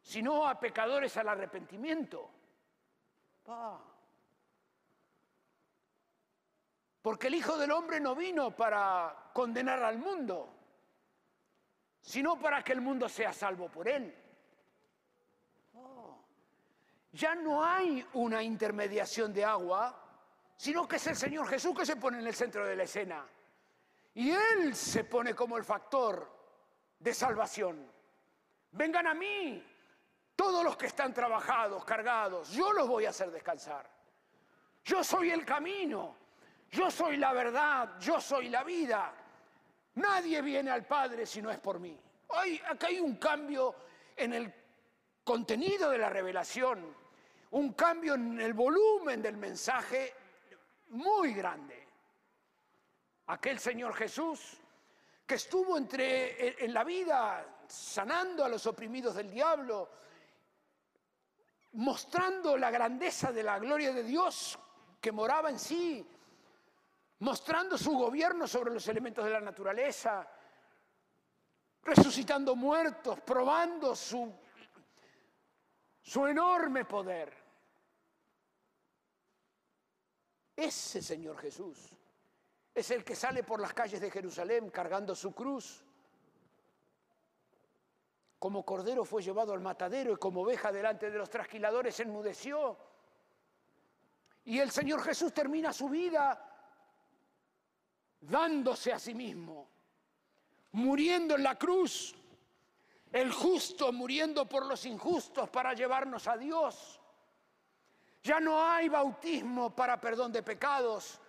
[0.00, 2.30] sino a pecadores al arrepentimiento.
[7.02, 10.48] Porque el Hijo del Hombre no vino para condenar al mundo,
[12.00, 14.23] sino para que el mundo sea salvo por él.
[17.14, 19.96] Ya no hay una intermediación de agua,
[20.56, 23.24] sino que es el Señor Jesús que se pone en el centro de la escena.
[24.14, 26.28] Y Él se pone como el factor
[26.98, 27.88] de salvación.
[28.72, 29.64] Vengan a mí,
[30.34, 33.88] todos los que están trabajados, cargados, yo los voy a hacer descansar.
[34.84, 36.16] Yo soy el camino,
[36.70, 39.14] yo soy la verdad, yo soy la vida.
[39.94, 41.96] Nadie viene al Padre si no es por mí.
[42.28, 43.74] Hoy acá hay un cambio
[44.16, 44.52] en el
[45.22, 47.03] contenido de la revelación,
[47.54, 50.12] un cambio en el volumen del mensaje
[50.88, 51.86] muy grande.
[53.26, 54.58] Aquel Señor Jesús
[55.24, 59.88] que estuvo entre en la vida sanando a los oprimidos del diablo,
[61.74, 64.58] mostrando la grandeza de la gloria de Dios
[65.00, 66.06] que moraba en sí,
[67.20, 70.28] mostrando su gobierno sobre los elementos de la naturaleza,
[71.84, 74.30] resucitando muertos, probando su,
[76.02, 77.43] su enorme poder.
[80.56, 81.78] Ese Señor Jesús
[82.74, 85.84] es el que sale por las calles de Jerusalén cargando su cruz.
[88.38, 92.76] Como cordero fue llevado al matadero y como oveja delante de los trasquiladores enmudeció.
[94.44, 96.50] Y el Señor Jesús termina su vida
[98.20, 99.68] dándose a sí mismo,
[100.72, 102.14] muriendo en la cruz,
[103.12, 107.00] el justo muriendo por los injustos para llevarnos a Dios.
[108.24, 111.20] Ya no hay bautismo para perdón de pecados.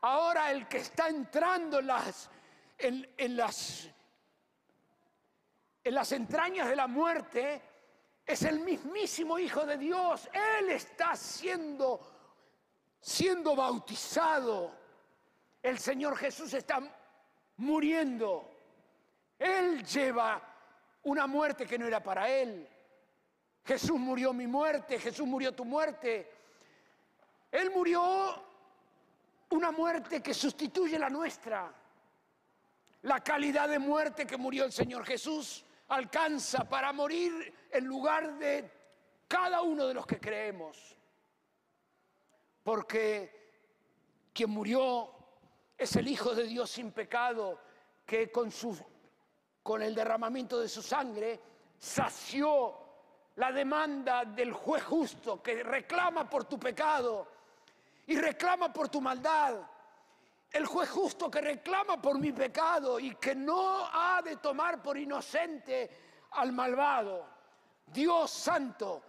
[0.00, 2.30] Ahora el que está entrando en las,
[2.78, 3.88] en, las,
[5.84, 7.62] en las entrañas de la muerte
[8.24, 10.26] es el mismísimo Hijo de Dios.
[10.32, 12.00] Él está siendo,
[12.98, 14.82] siendo bautizado
[15.62, 16.80] el Señor Jesús está
[17.58, 18.50] muriendo.
[19.38, 20.42] Él lleva
[21.02, 22.68] una muerte que no era para Él.
[23.64, 26.30] Jesús murió mi muerte, Jesús murió tu muerte.
[27.50, 28.42] Él murió
[29.50, 31.72] una muerte que sustituye la nuestra.
[33.02, 38.70] La calidad de muerte que murió el Señor Jesús alcanza para morir en lugar de
[39.28, 40.96] cada uno de los que creemos.
[42.62, 43.42] Porque
[44.32, 45.10] quien murió
[45.76, 47.60] es el Hijo de Dios sin pecado
[48.06, 48.76] que con, su,
[49.62, 51.40] con el derramamiento de su sangre
[51.78, 52.81] sació
[53.36, 57.26] la demanda del juez justo que reclama por tu pecado
[58.06, 59.56] y reclama por tu maldad.
[60.50, 64.98] El juez justo que reclama por mi pecado y que no ha de tomar por
[64.98, 65.90] inocente
[66.32, 67.26] al malvado.
[67.86, 69.02] Dios santo,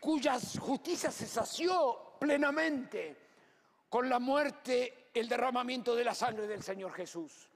[0.00, 3.16] cuya justicia se sació plenamente
[3.88, 7.48] con la muerte el derramamiento de la sangre del Señor Jesús.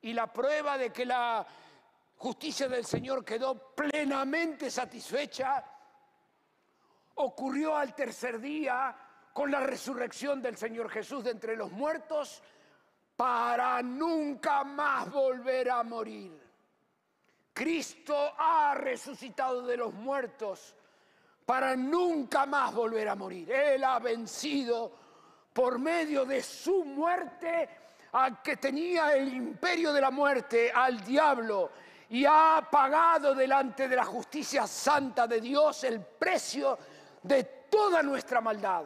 [0.00, 1.46] Y la prueba de que la
[2.18, 5.64] justicia del Señor quedó plenamente satisfecha
[7.18, 8.94] ocurrió al tercer día
[9.32, 12.42] con la resurrección del Señor Jesús de entre los muertos
[13.16, 16.38] para nunca más volver a morir.
[17.52, 20.76] Cristo ha resucitado de los muertos
[21.44, 23.50] para nunca más volver a morir.
[23.50, 24.92] Él ha vencido
[25.52, 27.68] por medio de su muerte
[28.12, 31.70] al que tenía el imperio de la muerte, al diablo,
[32.10, 36.78] y ha pagado delante de la justicia santa de Dios el precio
[37.22, 38.84] de toda nuestra maldad.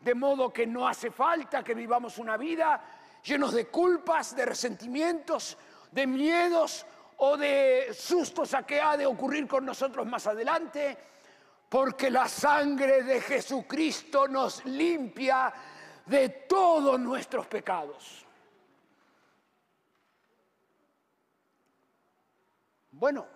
[0.00, 2.82] De modo que no hace falta que vivamos una vida
[3.22, 5.56] llenos de culpas, de resentimientos,
[5.90, 6.86] de miedos
[7.18, 10.96] o de sustos a que ha de ocurrir con nosotros más adelante,
[11.68, 15.52] porque la sangre de Jesucristo nos limpia
[16.04, 18.25] de todos nuestros pecados.
[22.98, 23.26] Bueno,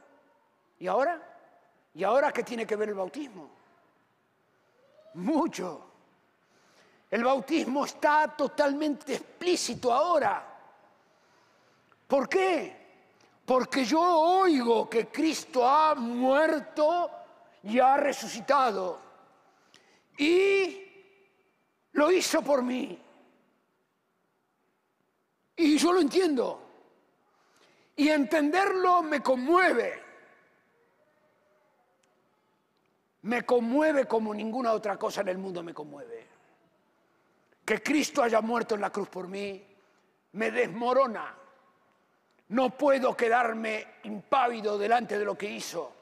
[0.78, 1.20] ¿y ahora?
[1.94, 3.50] ¿Y ahora qué tiene que ver el bautismo?
[5.14, 5.86] Mucho.
[7.10, 10.46] El bautismo está totalmente explícito ahora.
[12.06, 12.76] ¿Por qué?
[13.44, 17.10] Porque yo oigo que Cristo ha muerto
[17.64, 18.98] y ha resucitado.
[20.16, 20.86] Y
[21.92, 22.98] lo hizo por mí.
[25.56, 26.69] Y yo lo entiendo.
[28.00, 30.02] Y entenderlo me conmueve.
[33.20, 36.26] Me conmueve como ninguna otra cosa en el mundo me conmueve.
[37.62, 39.62] Que Cristo haya muerto en la cruz por mí
[40.32, 41.34] me desmorona.
[42.48, 45.92] No puedo quedarme impávido delante de lo que hizo.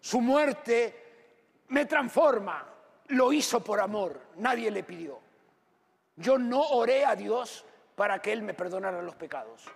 [0.00, 2.66] Su muerte me transforma.
[3.08, 4.18] Lo hizo por amor.
[4.36, 5.20] Nadie le pidió.
[6.16, 9.70] Yo no oré a Dios para que Él me perdonara los pecados.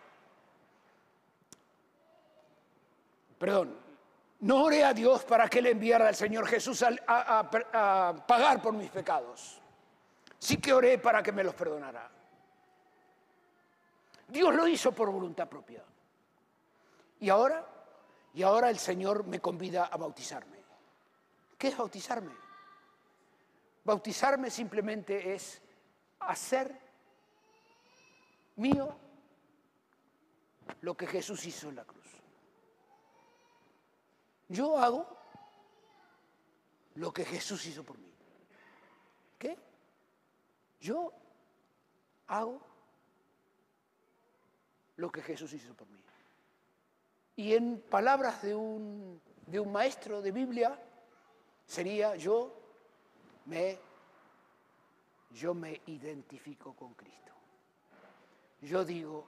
[3.38, 3.76] Perdón,
[4.40, 8.72] No oré a Dios para que le enviara al Señor Jesús a, a- pagar por
[8.72, 9.60] mis pecados.
[10.38, 12.08] Sí que oré para que me los perdonara.
[14.28, 15.82] Dios lo hizo por voluntad propia.
[17.18, 17.66] Y ahora,
[18.34, 20.58] y ahora el Señor me convida a bautizarme.
[21.56, 22.32] ¿Qué es bautizarme?
[23.82, 25.60] Bautizarme simplemente es
[26.20, 26.78] hacer
[28.56, 28.96] mío
[30.82, 32.07] lo que Jesús hizo en la cruz.
[34.48, 35.06] Yo hago
[36.94, 38.12] lo que Jesús hizo por mí.
[39.38, 39.56] ¿Qué?
[40.80, 41.12] Yo
[42.26, 42.60] hago
[44.96, 46.02] lo que Jesús hizo por mí.
[47.36, 50.76] Y en palabras de un, de un maestro de Biblia,
[51.66, 52.52] sería yo
[53.44, 53.78] me,
[55.30, 57.32] yo me identifico con Cristo.
[58.60, 59.24] Yo digo,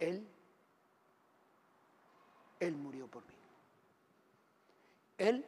[0.00, 0.26] Él,
[2.58, 3.35] Él murió por mí.
[5.18, 5.44] Él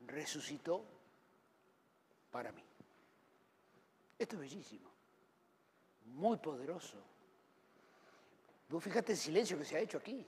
[0.00, 0.84] resucitó
[2.30, 2.64] para mí.
[4.18, 4.90] Esto es bellísimo,
[6.06, 6.96] muy poderoso.
[8.68, 10.26] Vos fíjate el silencio que se ha hecho aquí.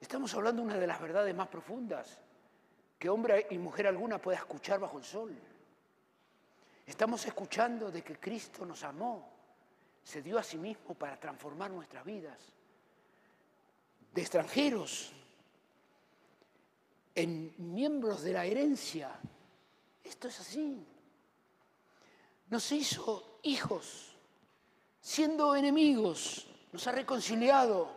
[0.00, 2.18] Estamos hablando de una de las verdades más profundas
[2.98, 5.34] que hombre y mujer alguna pueda escuchar bajo el sol.
[6.86, 9.30] Estamos escuchando de que Cristo nos amó,
[10.02, 12.38] se dio a sí mismo para transformar nuestras vidas,
[14.12, 15.12] de extranjeros,
[17.14, 19.10] en miembros de la herencia.
[20.02, 20.86] Esto es así.
[22.50, 24.16] Nos hizo hijos,
[25.00, 27.88] siendo enemigos, nos ha reconciliado.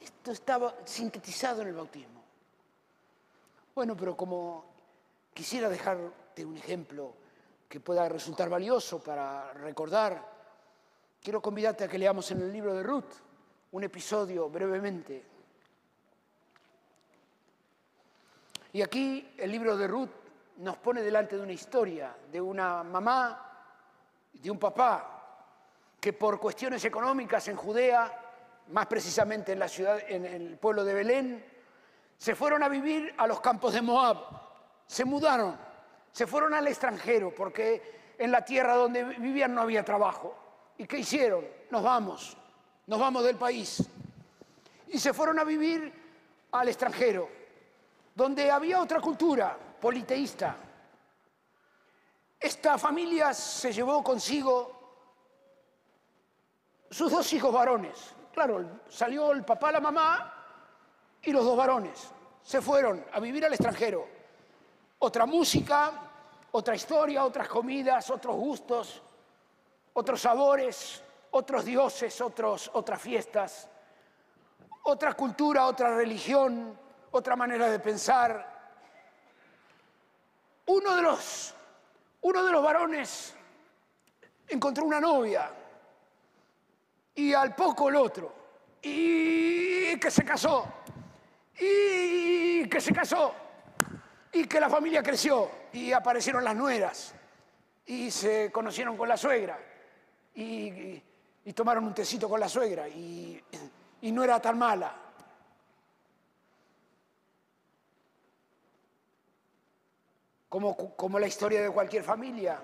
[0.00, 2.22] Esto estaba sintetizado en el bautismo.
[3.74, 4.64] Bueno, pero como
[5.32, 7.14] quisiera dejarte un ejemplo
[7.68, 10.26] que pueda resultar valioso para recordar,
[11.22, 13.12] quiero convidarte a que leamos en el libro de Ruth
[13.72, 15.37] un episodio brevemente.
[18.72, 20.10] Y aquí el libro de Ruth
[20.58, 23.48] nos pone delante de una historia de una mamá
[24.32, 25.14] de un papá
[26.00, 28.12] que por cuestiones económicas en Judea,
[28.68, 31.44] más precisamente en la ciudad, en el pueblo de Belén,
[32.16, 34.18] se fueron a vivir a los campos de Moab,
[34.86, 35.56] se mudaron,
[36.12, 40.36] se fueron al extranjero porque en la tierra donde vivían no había trabajo.
[40.76, 41.44] ¿Y qué hicieron?
[41.70, 42.36] Nos vamos,
[42.86, 43.88] nos vamos del país.
[44.88, 45.92] Y se fueron a vivir
[46.52, 47.28] al extranjero,
[48.18, 50.56] donde había otra cultura politeísta.
[52.40, 54.72] Esta familia se llevó consigo
[56.90, 58.16] sus dos hijos varones.
[58.32, 60.34] Claro, salió el papá, la mamá
[61.22, 62.10] y los dos varones.
[62.42, 64.08] Se fueron a vivir al extranjero.
[64.98, 65.92] Otra música,
[66.50, 69.00] otra historia, otras comidas, otros gustos,
[69.92, 73.68] otros sabores, otros dioses, otros, otras fiestas,
[74.82, 76.76] otra cultura, otra religión,
[77.10, 78.56] otra manera de pensar.
[80.66, 81.54] Uno de los,
[82.22, 83.34] uno de los varones
[84.48, 85.50] encontró una novia
[87.14, 88.32] y al poco el otro,
[88.82, 90.66] y que se casó,
[91.58, 93.34] y que se casó,
[94.32, 97.14] y que la familia creció, y aparecieron las nueras,
[97.86, 99.58] y se conocieron con la suegra,
[100.34, 101.02] y,
[101.54, 103.42] tomaron un tecito con la suegra, y
[104.02, 105.07] no era tan mala.
[110.48, 112.62] Como, la historia de cualquier familia.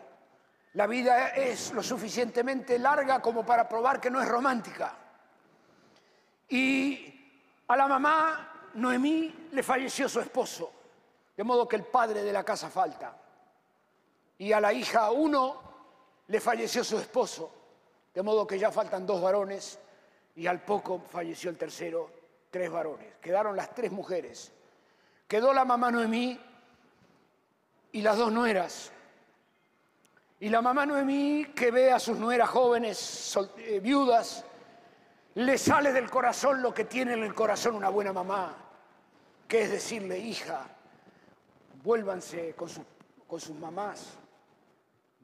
[0.72, 4.96] La vida es lo suficientemente larga como para probar que no es romántica.
[6.48, 10.72] Y a la mamá Noemí le falleció su esposo,
[11.36, 13.16] de modo que el padre de la casa falta.
[14.38, 15.62] Y a la hija uno
[16.26, 17.52] le falleció su esposo,
[18.12, 19.78] de modo que ya faltan dos varones
[20.36, 22.10] y al poco falleció el tercero,
[22.50, 23.14] tres varones.
[23.20, 24.52] Quedaron las tres mujeres.
[25.28, 26.40] Quedó la mamá Noemí
[27.94, 28.92] y las dos nueras.
[30.40, 34.44] Y la mamá Noemí, que ve a sus nueras jóvenes eh, viudas,
[35.34, 38.56] le sale del corazón lo que tiene en el corazón una buena mamá,
[39.46, 40.66] que es decirle, hija,
[41.84, 42.68] vuélvanse con,
[43.28, 44.18] con sus mamás,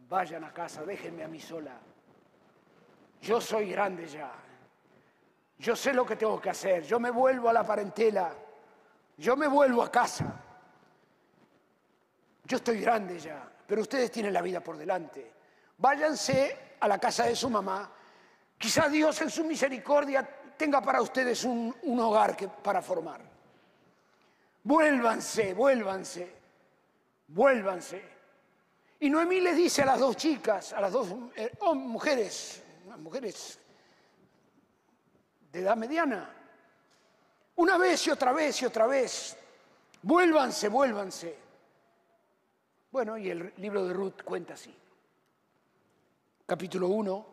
[0.09, 1.77] vayan a casa, déjenme a mí sola.
[3.21, 4.31] Yo soy grande ya,
[5.59, 8.33] yo sé lo que tengo que hacer, yo me vuelvo a la parentela,
[9.17, 10.45] yo me vuelvo a casa.
[12.51, 15.35] Yo estoy grande ya, pero ustedes tienen la vida por delante.
[15.79, 17.89] Váyanse a la casa de su mamá.
[18.59, 23.21] Quizá Dios en su misericordia tenga para ustedes un, un hogar que, para formar.
[24.65, 26.29] Vuélvanse, vuélvanse,
[27.29, 28.03] vuélvanse.
[28.99, 32.65] Y Noemí le dice a las dos chicas, a las dos eh, oh, mujeres,
[32.99, 33.61] mujeres
[35.53, 36.35] de edad mediana,
[37.55, 39.37] Una vez y otra vez y otra vez.
[40.03, 41.40] Vuélvanse, vuélvanse.
[42.91, 44.75] Bueno, y el libro de Ruth cuenta así.
[46.45, 47.27] Capítulo 1,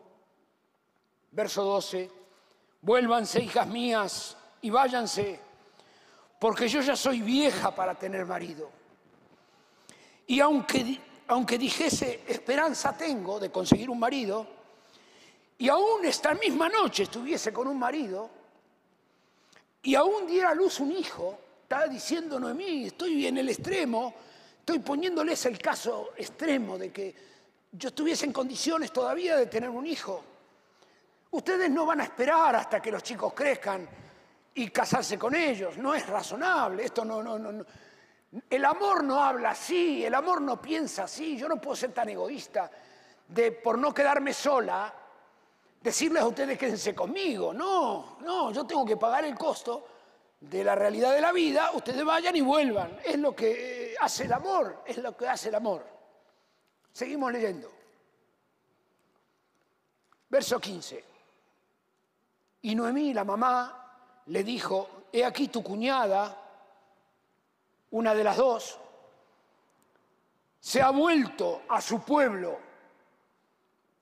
[1.32, 2.12] verso 12.
[2.82, 5.40] Vuélvanse, hijas mías, y váyanse,
[6.40, 8.70] porque yo ya soy vieja para tener marido.
[10.28, 14.46] Y aunque, aunque dijese, esperanza tengo de conseguir un marido,
[15.58, 18.30] y aún esta misma noche estuviese con un marido,
[19.82, 24.14] y aún diera a luz un hijo, está diciendo Noemí, estoy en el extremo,
[24.68, 27.16] estoy poniéndoles el caso extremo de que
[27.72, 30.22] yo estuviese en condiciones todavía de tener un hijo.
[31.32, 33.88] Ustedes no van a esperar hasta que los chicos crezcan
[34.56, 37.66] y casarse con ellos, no es razonable, esto no, no, no, no.
[38.50, 42.10] El amor no habla así, el amor no piensa así, yo no puedo ser tan
[42.10, 42.70] egoísta
[43.26, 44.94] de por no quedarme sola,
[45.82, 49.88] decirles a ustedes quédense conmigo, no, no, yo tengo que pagar el costo
[50.40, 53.00] de la realidad de la vida, ustedes vayan y vuelvan.
[53.04, 55.86] Es lo que hace el amor, es lo que hace el amor.
[56.92, 57.72] Seguimos leyendo.
[60.30, 61.04] Verso 15.
[62.62, 66.36] Y Noemí, la mamá, le dijo, he aquí tu cuñada,
[67.92, 68.80] una de las dos,
[70.60, 72.60] se ha vuelto a su pueblo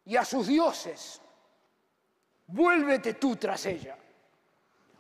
[0.06, 1.22] y a sus dioses.
[2.48, 3.98] Vuélvete tú tras ella.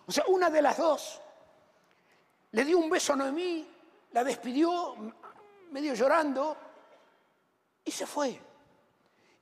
[0.05, 1.21] O sea, una de las dos
[2.55, 3.67] le dio un beso a Noemí,
[4.13, 4.95] la despidió
[5.71, 6.55] medio llorando
[7.83, 8.39] y se fue.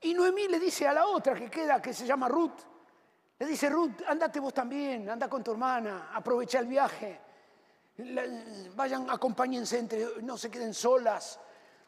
[0.02, 2.58] Y Noemí le dice a la otra que queda, que se llama Ruth,
[3.38, 7.20] le dice, Ruth, andate vos también, anda con tu hermana, aprovecha el viaje,
[8.76, 11.40] vayan, acompáñense entre, no se queden solas.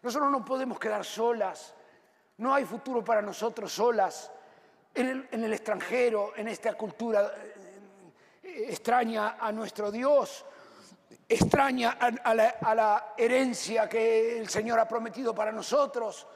[0.04, 1.74] Nosotros no podemos quedar solas,
[2.38, 4.32] no hay futuro para nosotros solas.
[4.94, 7.34] En el, extranjero, en esta cultura
[8.44, 10.46] eh, extraña a nuestro Dios,
[11.28, 12.34] extraña a,
[12.76, 16.28] la, herencia que el Señor ha prometido para nosotros,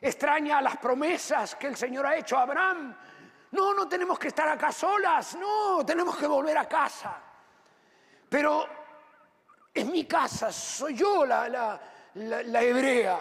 [0.00, 2.96] extraña a las promesas que el Señor ha hecho a Abraham.
[3.52, 7.20] No, no tenemos que estar acá solas, no, tenemos que volver a casa.
[8.28, 8.66] Pero
[9.74, 11.80] es mi casa, soy yo la,
[12.14, 13.18] la hebrea.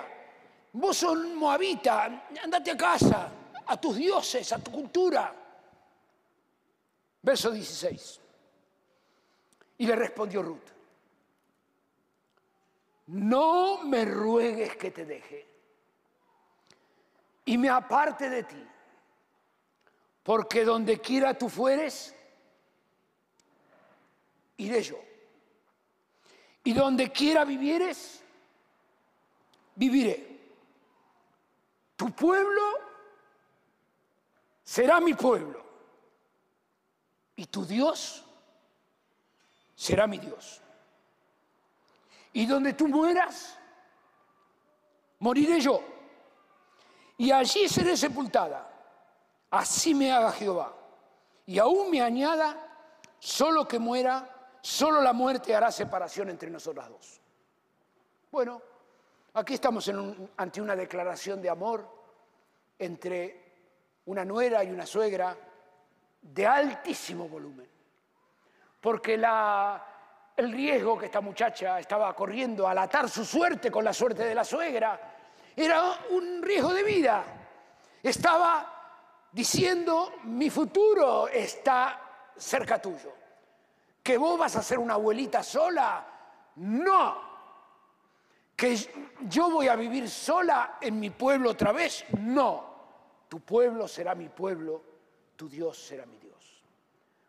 [0.74, 3.32] Vos sos moabita, andate a casa,
[3.66, 5.34] a tus dioses, a tu cultura.
[7.24, 8.22] Verso 16.
[9.80, 10.79] Y le respondió Ruth
[13.10, 15.48] no me ruegues que te deje
[17.46, 18.64] y me aparte de ti,
[20.22, 22.16] porque donde quiera tú fueres,
[24.58, 25.00] iré yo.
[26.64, 28.24] Y donde quiera vivieres,
[29.74, 30.40] viviré.
[31.96, 32.62] Tu pueblo
[34.64, 35.66] será mi pueblo
[37.36, 38.24] y tu Dios
[39.74, 40.62] será mi Dios.
[42.34, 43.58] Y donde tú mueras,
[45.20, 45.82] moriré yo.
[47.18, 48.70] Y allí seré sepultada.
[49.52, 50.74] Así me haga Jehová.
[51.46, 52.56] Y aún me añada,
[53.18, 54.30] solo que muera,
[54.62, 57.20] solo la muerte hará separación entre nosotras dos.
[58.32, 58.62] Bueno,
[59.34, 59.90] aquí estamos
[60.38, 61.90] ante una declaración de amor
[62.78, 63.50] entre
[64.06, 65.36] una nuera y una suegra
[66.22, 67.68] de altísimo volumen.
[68.80, 69.84] Porque la
[70.40, 74.34] el riesgo que esta muchacha estaba corriendo al atar su suerte con la suerte de
[74.34, 74.98] la suegra
[75.54, 77.26] era un riesgo de vida.
[78.02, 83.12] Estaba diciendo, mi futuro está cerca tuyo.
[84.02, 86.06] ¿Que vos vas a ser una abuelita sola?
[86.56, 87.22] No.
[88.56, 88.78] ¿Que
[89.28, 92.06] yo voy a vivir sola en mi pueblo otra vez?
[92.18, 92.76] No.
[93.28, 94.84] Tu pueblo será mi pueblo,
[95.36, 96.64] tu Dios será mi Dios.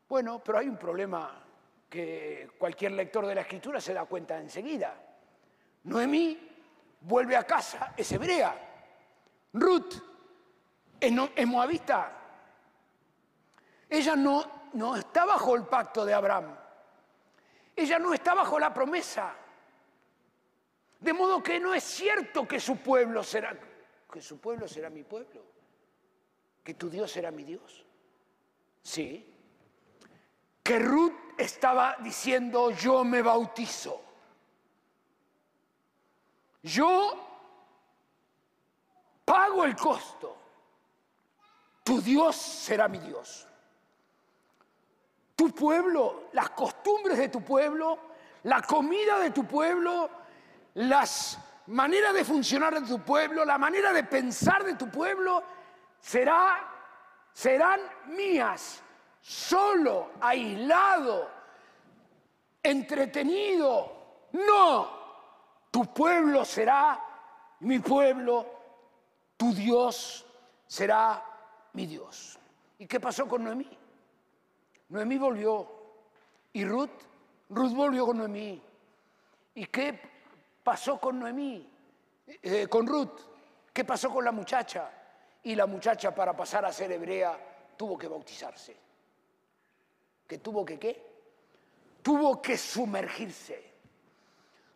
[0.08, 1.49] Bueno, pero hay un problema
[1.90, 4.94] que cualquier lector de la escritura se da cuenta enseguida.
[5.84, 6.38] Noemí
[7.00, 8.56] vuelve a casa, es hebrea.
[9.54, 9.94] Ruth
[11.00, 12.16] es, moabita.
[13.88, 16.56] Ella no, no está bajo el pacto de Abraham.
[17.74, 19.34] Ella no está bajo la promesa.
[21.00, 23.58] De modo que no es cierto que su pueblo será,
[24.12, 25.42] que su pueblo será mi pueblo,
[26.62, 27.84] que tu Dios será mi Dios.
[28.82, 29.26] Sí,
[30.62, 34.00] que Ruth estaba diciendo, yo me bautizo.
[36.62, 37.16] Yo
[39.24, 40.36] pago el costo.
[41.82, 43.46] Tu Dios será mi Dios.
[45.34, 47.98] Tu pueblo, las costumbres de tu pueblo,
[48.42, 50.10] la comida de tu pueblo,
[50.74, 55.42] las maneras de funcionar de tu pueblo, la manera de pensar de tu pueblo,
[55.98, 56.58] será,
[57.32, 58.82] serán mías
[59.20, 61.28] solo, aislado,
[62.62, 64.00] entretenido.
[64.32, 64.88] No,
[65.70, 67.00] tu pueblo será
[67.60, 68.46] mi pueblo,
[69.36, 70.26] tu Dios
[70.66, 71.24] será
[71.72, 72.38] mi Dios.
[72.78, 73.68] ¿Y qué pasó con Noemí?
[74.88, 75.68] Noemí volvió.
[76.52, 76.90] ¿Y Ruth?
[77.50, 78.60] Ruth volvió con Noemí.
[79.54, 80.00] ¿Y qué
[80.62, 81.68] pasó con Noemí?
[82.26, 83.20] Eh, con Ruth.
[83.72, 84.90] ¿Qué pasó con la muchacha?
[85.42, 87.38] Y la muchacha para pasar a ser hebrea
[87.76, 88.76] tuvo que bautizarse.
[90.30, 91.02] ¿Que tuvo que qué?
[92.04, 93.60] Tuvo que sumergirse.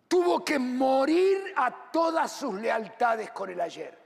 [0.09, 3.97] Tuvo que morir a todas sus lealtades con el ayer.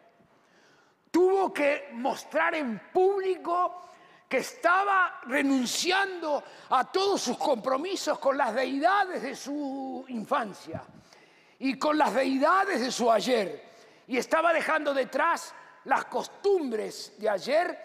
[1.10, 3.84] Tuvo que mostrar en público
[4.28, 10.82] que estaba renunciando a todos sus compromisos con las deidades de su infancia
[11.60, 13.72] y con las deidades de su ayer.
[14.06, 17.78] Y estaba dejando detrás las costumbres de ayer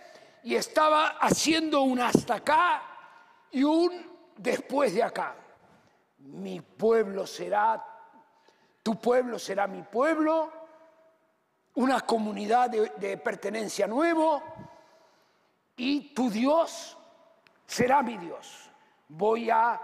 [0.44, 2.90] y estaba haciendo un hasta acá
[3.54, 5.36] y un después de acá.
[6.18, 7.84] Mi pueblo será,
[8.82, 10.52] tu pueblo será mi pueblo,
[11.76, 14.42] una comunidad de, pertenencia nuevo
[15.76, 16.98] y tu Dios
[17.66, 18.70] será mi Dios.
[19.10, 19.80] Voy a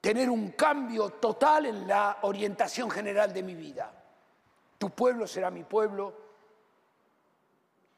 [0.00, 3.92] tener un cambio total en la orientación general de mi vida.
[4.78, 6.14] Tu pueblo será mi pueblo,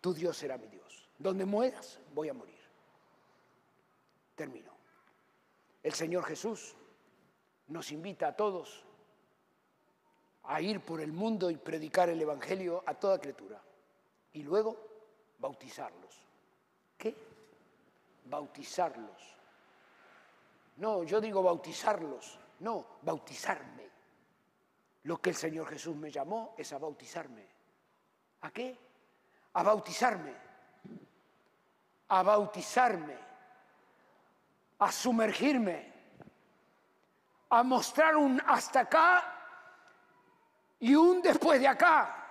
[0.01, 1.09] tu Dios será mi Dios.
[1.19, 2.54] Donde mueras, voy a morir.
[4.35, 4.73] Termino.
[5.83, 6.75] El Señor Jesús
[7.69, 8.85] nos invita a todos
[10.45, 13.61] a ir por el mundo y predicar el Evangelio a toda criatura.
[14.33, 14.77] Y luego
[15.39, 16.21] bautizarlos.
[16.99, 17.15] ¿Qué?
[18.27, 19.37] Bautizarlos.
[20.77, 22.39] No, yo digo bautizarlos.
[22.61, 23.85] No, bautizarme.
[25.05, 27.47] Lo que el Señor Jesús me llamó es a bautizarme.
[28.41, 28.77] ¿A qué?
[29.55, 30.35] A bautizarme.
[32.09, 33.17] A bautizarme.
[34.79, 35.93] A sumergirme.
[37.51, 39.35] A mostrar un hasta acá
[40.81, 42.27] y un después de acá.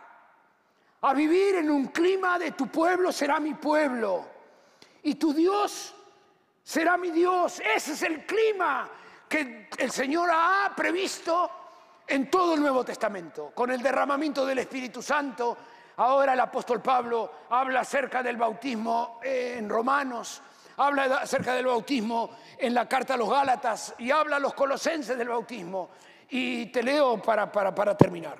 [1.01, 4.25] A vivir en un clima de tu pueblo será mi pueblo
[5.03, 5.93] y tu Dios
[6.63, 7.59] será mi Dios.
[7.59, 8.89] Ese es el clima
[9.27, 11.49] que el Señor ha previsto
[12.07, 15.57] en todo el Nuevo Testamento, con el derramamiento del Espíritu Santo.
[15.97, 20.41] Ahora el apóstol Pablo habla acerca del bautismo en Romanos,
[20.77, 25.17] habla acerca del bautismo en la carta a los Gálatas y habla a los colosenses
[25.17, 25.89] del bautismo.
[26.29, 28.39] Y te leo para, para, terminar.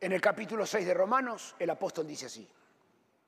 [0.00, 2.46] En el capítulo 6 de Romanos, el apóstol dice así,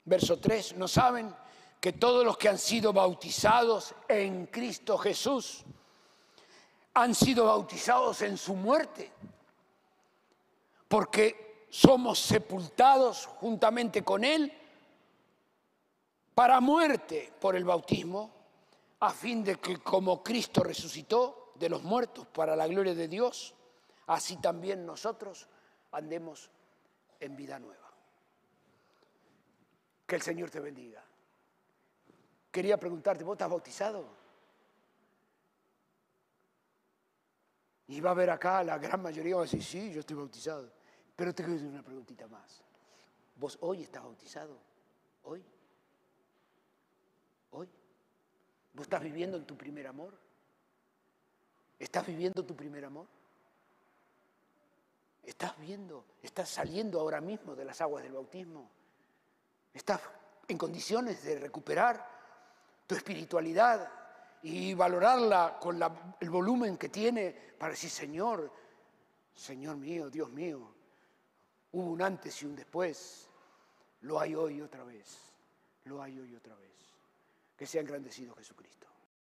[0.04, 1.34] verso 3, ¿no saben
[1.80, 5.64] que todos los que han sido bautizados en Cristo Jesús
[6.94, 9.10] han sido bautizados en su muerte?
[10.88, 11.45] Porque
[11.76, 14.50] somos sepultados juntamente con Él
[16.34, 18.32] para muerte por el bautismo,
[19.00, 23.54] a fin de que como Cristo resucitó de los muertos para la gloria de Dios,
[24.06, 25.46] así también nosotros
[25.92, 26.48] andemos
[27.20, 27.92] en vida nueva.
[30.06, 31.04] Que el Señor te bendiga.
[32.50, 34.06] Quería preguntarte, ¿vos estás bautizado?
[37.88, 40.75] Y va a ver acá, la gran mayoría va a decir, sí, yo estoy bautizado.
[41.16, 42.62] Pero te quiero decir una preguntita más.
[43.36, 44.58] ¿Vos hoy estás bautizado?
[45.24, 45.42] ¿Hoy?
[47.52, 47.68] ¿Hoy?
[48.74, 50.14] ¿Vos estás viviendo en tu primer amor?
[51.78, 53.06] ¿Estás viviendo tu primer amor?
[55.22, 58.70] Estás viendo, estás saliendo ahora mismo de las aguas del bautismo.
[59.74, 60.00] Estás
[60.46, 62.06] en condiciones de recuperar
[62.86, 63.90] tu espiritualidad
[64.42, 65.80] y valorarla con
[66.20, 68.52] el volumen que tiene para decir, Señor,
[69.34, 70.75] Señor mío, Dios mío,
[71.76, 73.28] hubo un antes y un después,
[74.00, 75.18] lo hay hoy otra vez,
[75.84, 76.72] lo hay hoy otra vez.
[77.54, 78.86] Que sea engrandecido Jesucristo.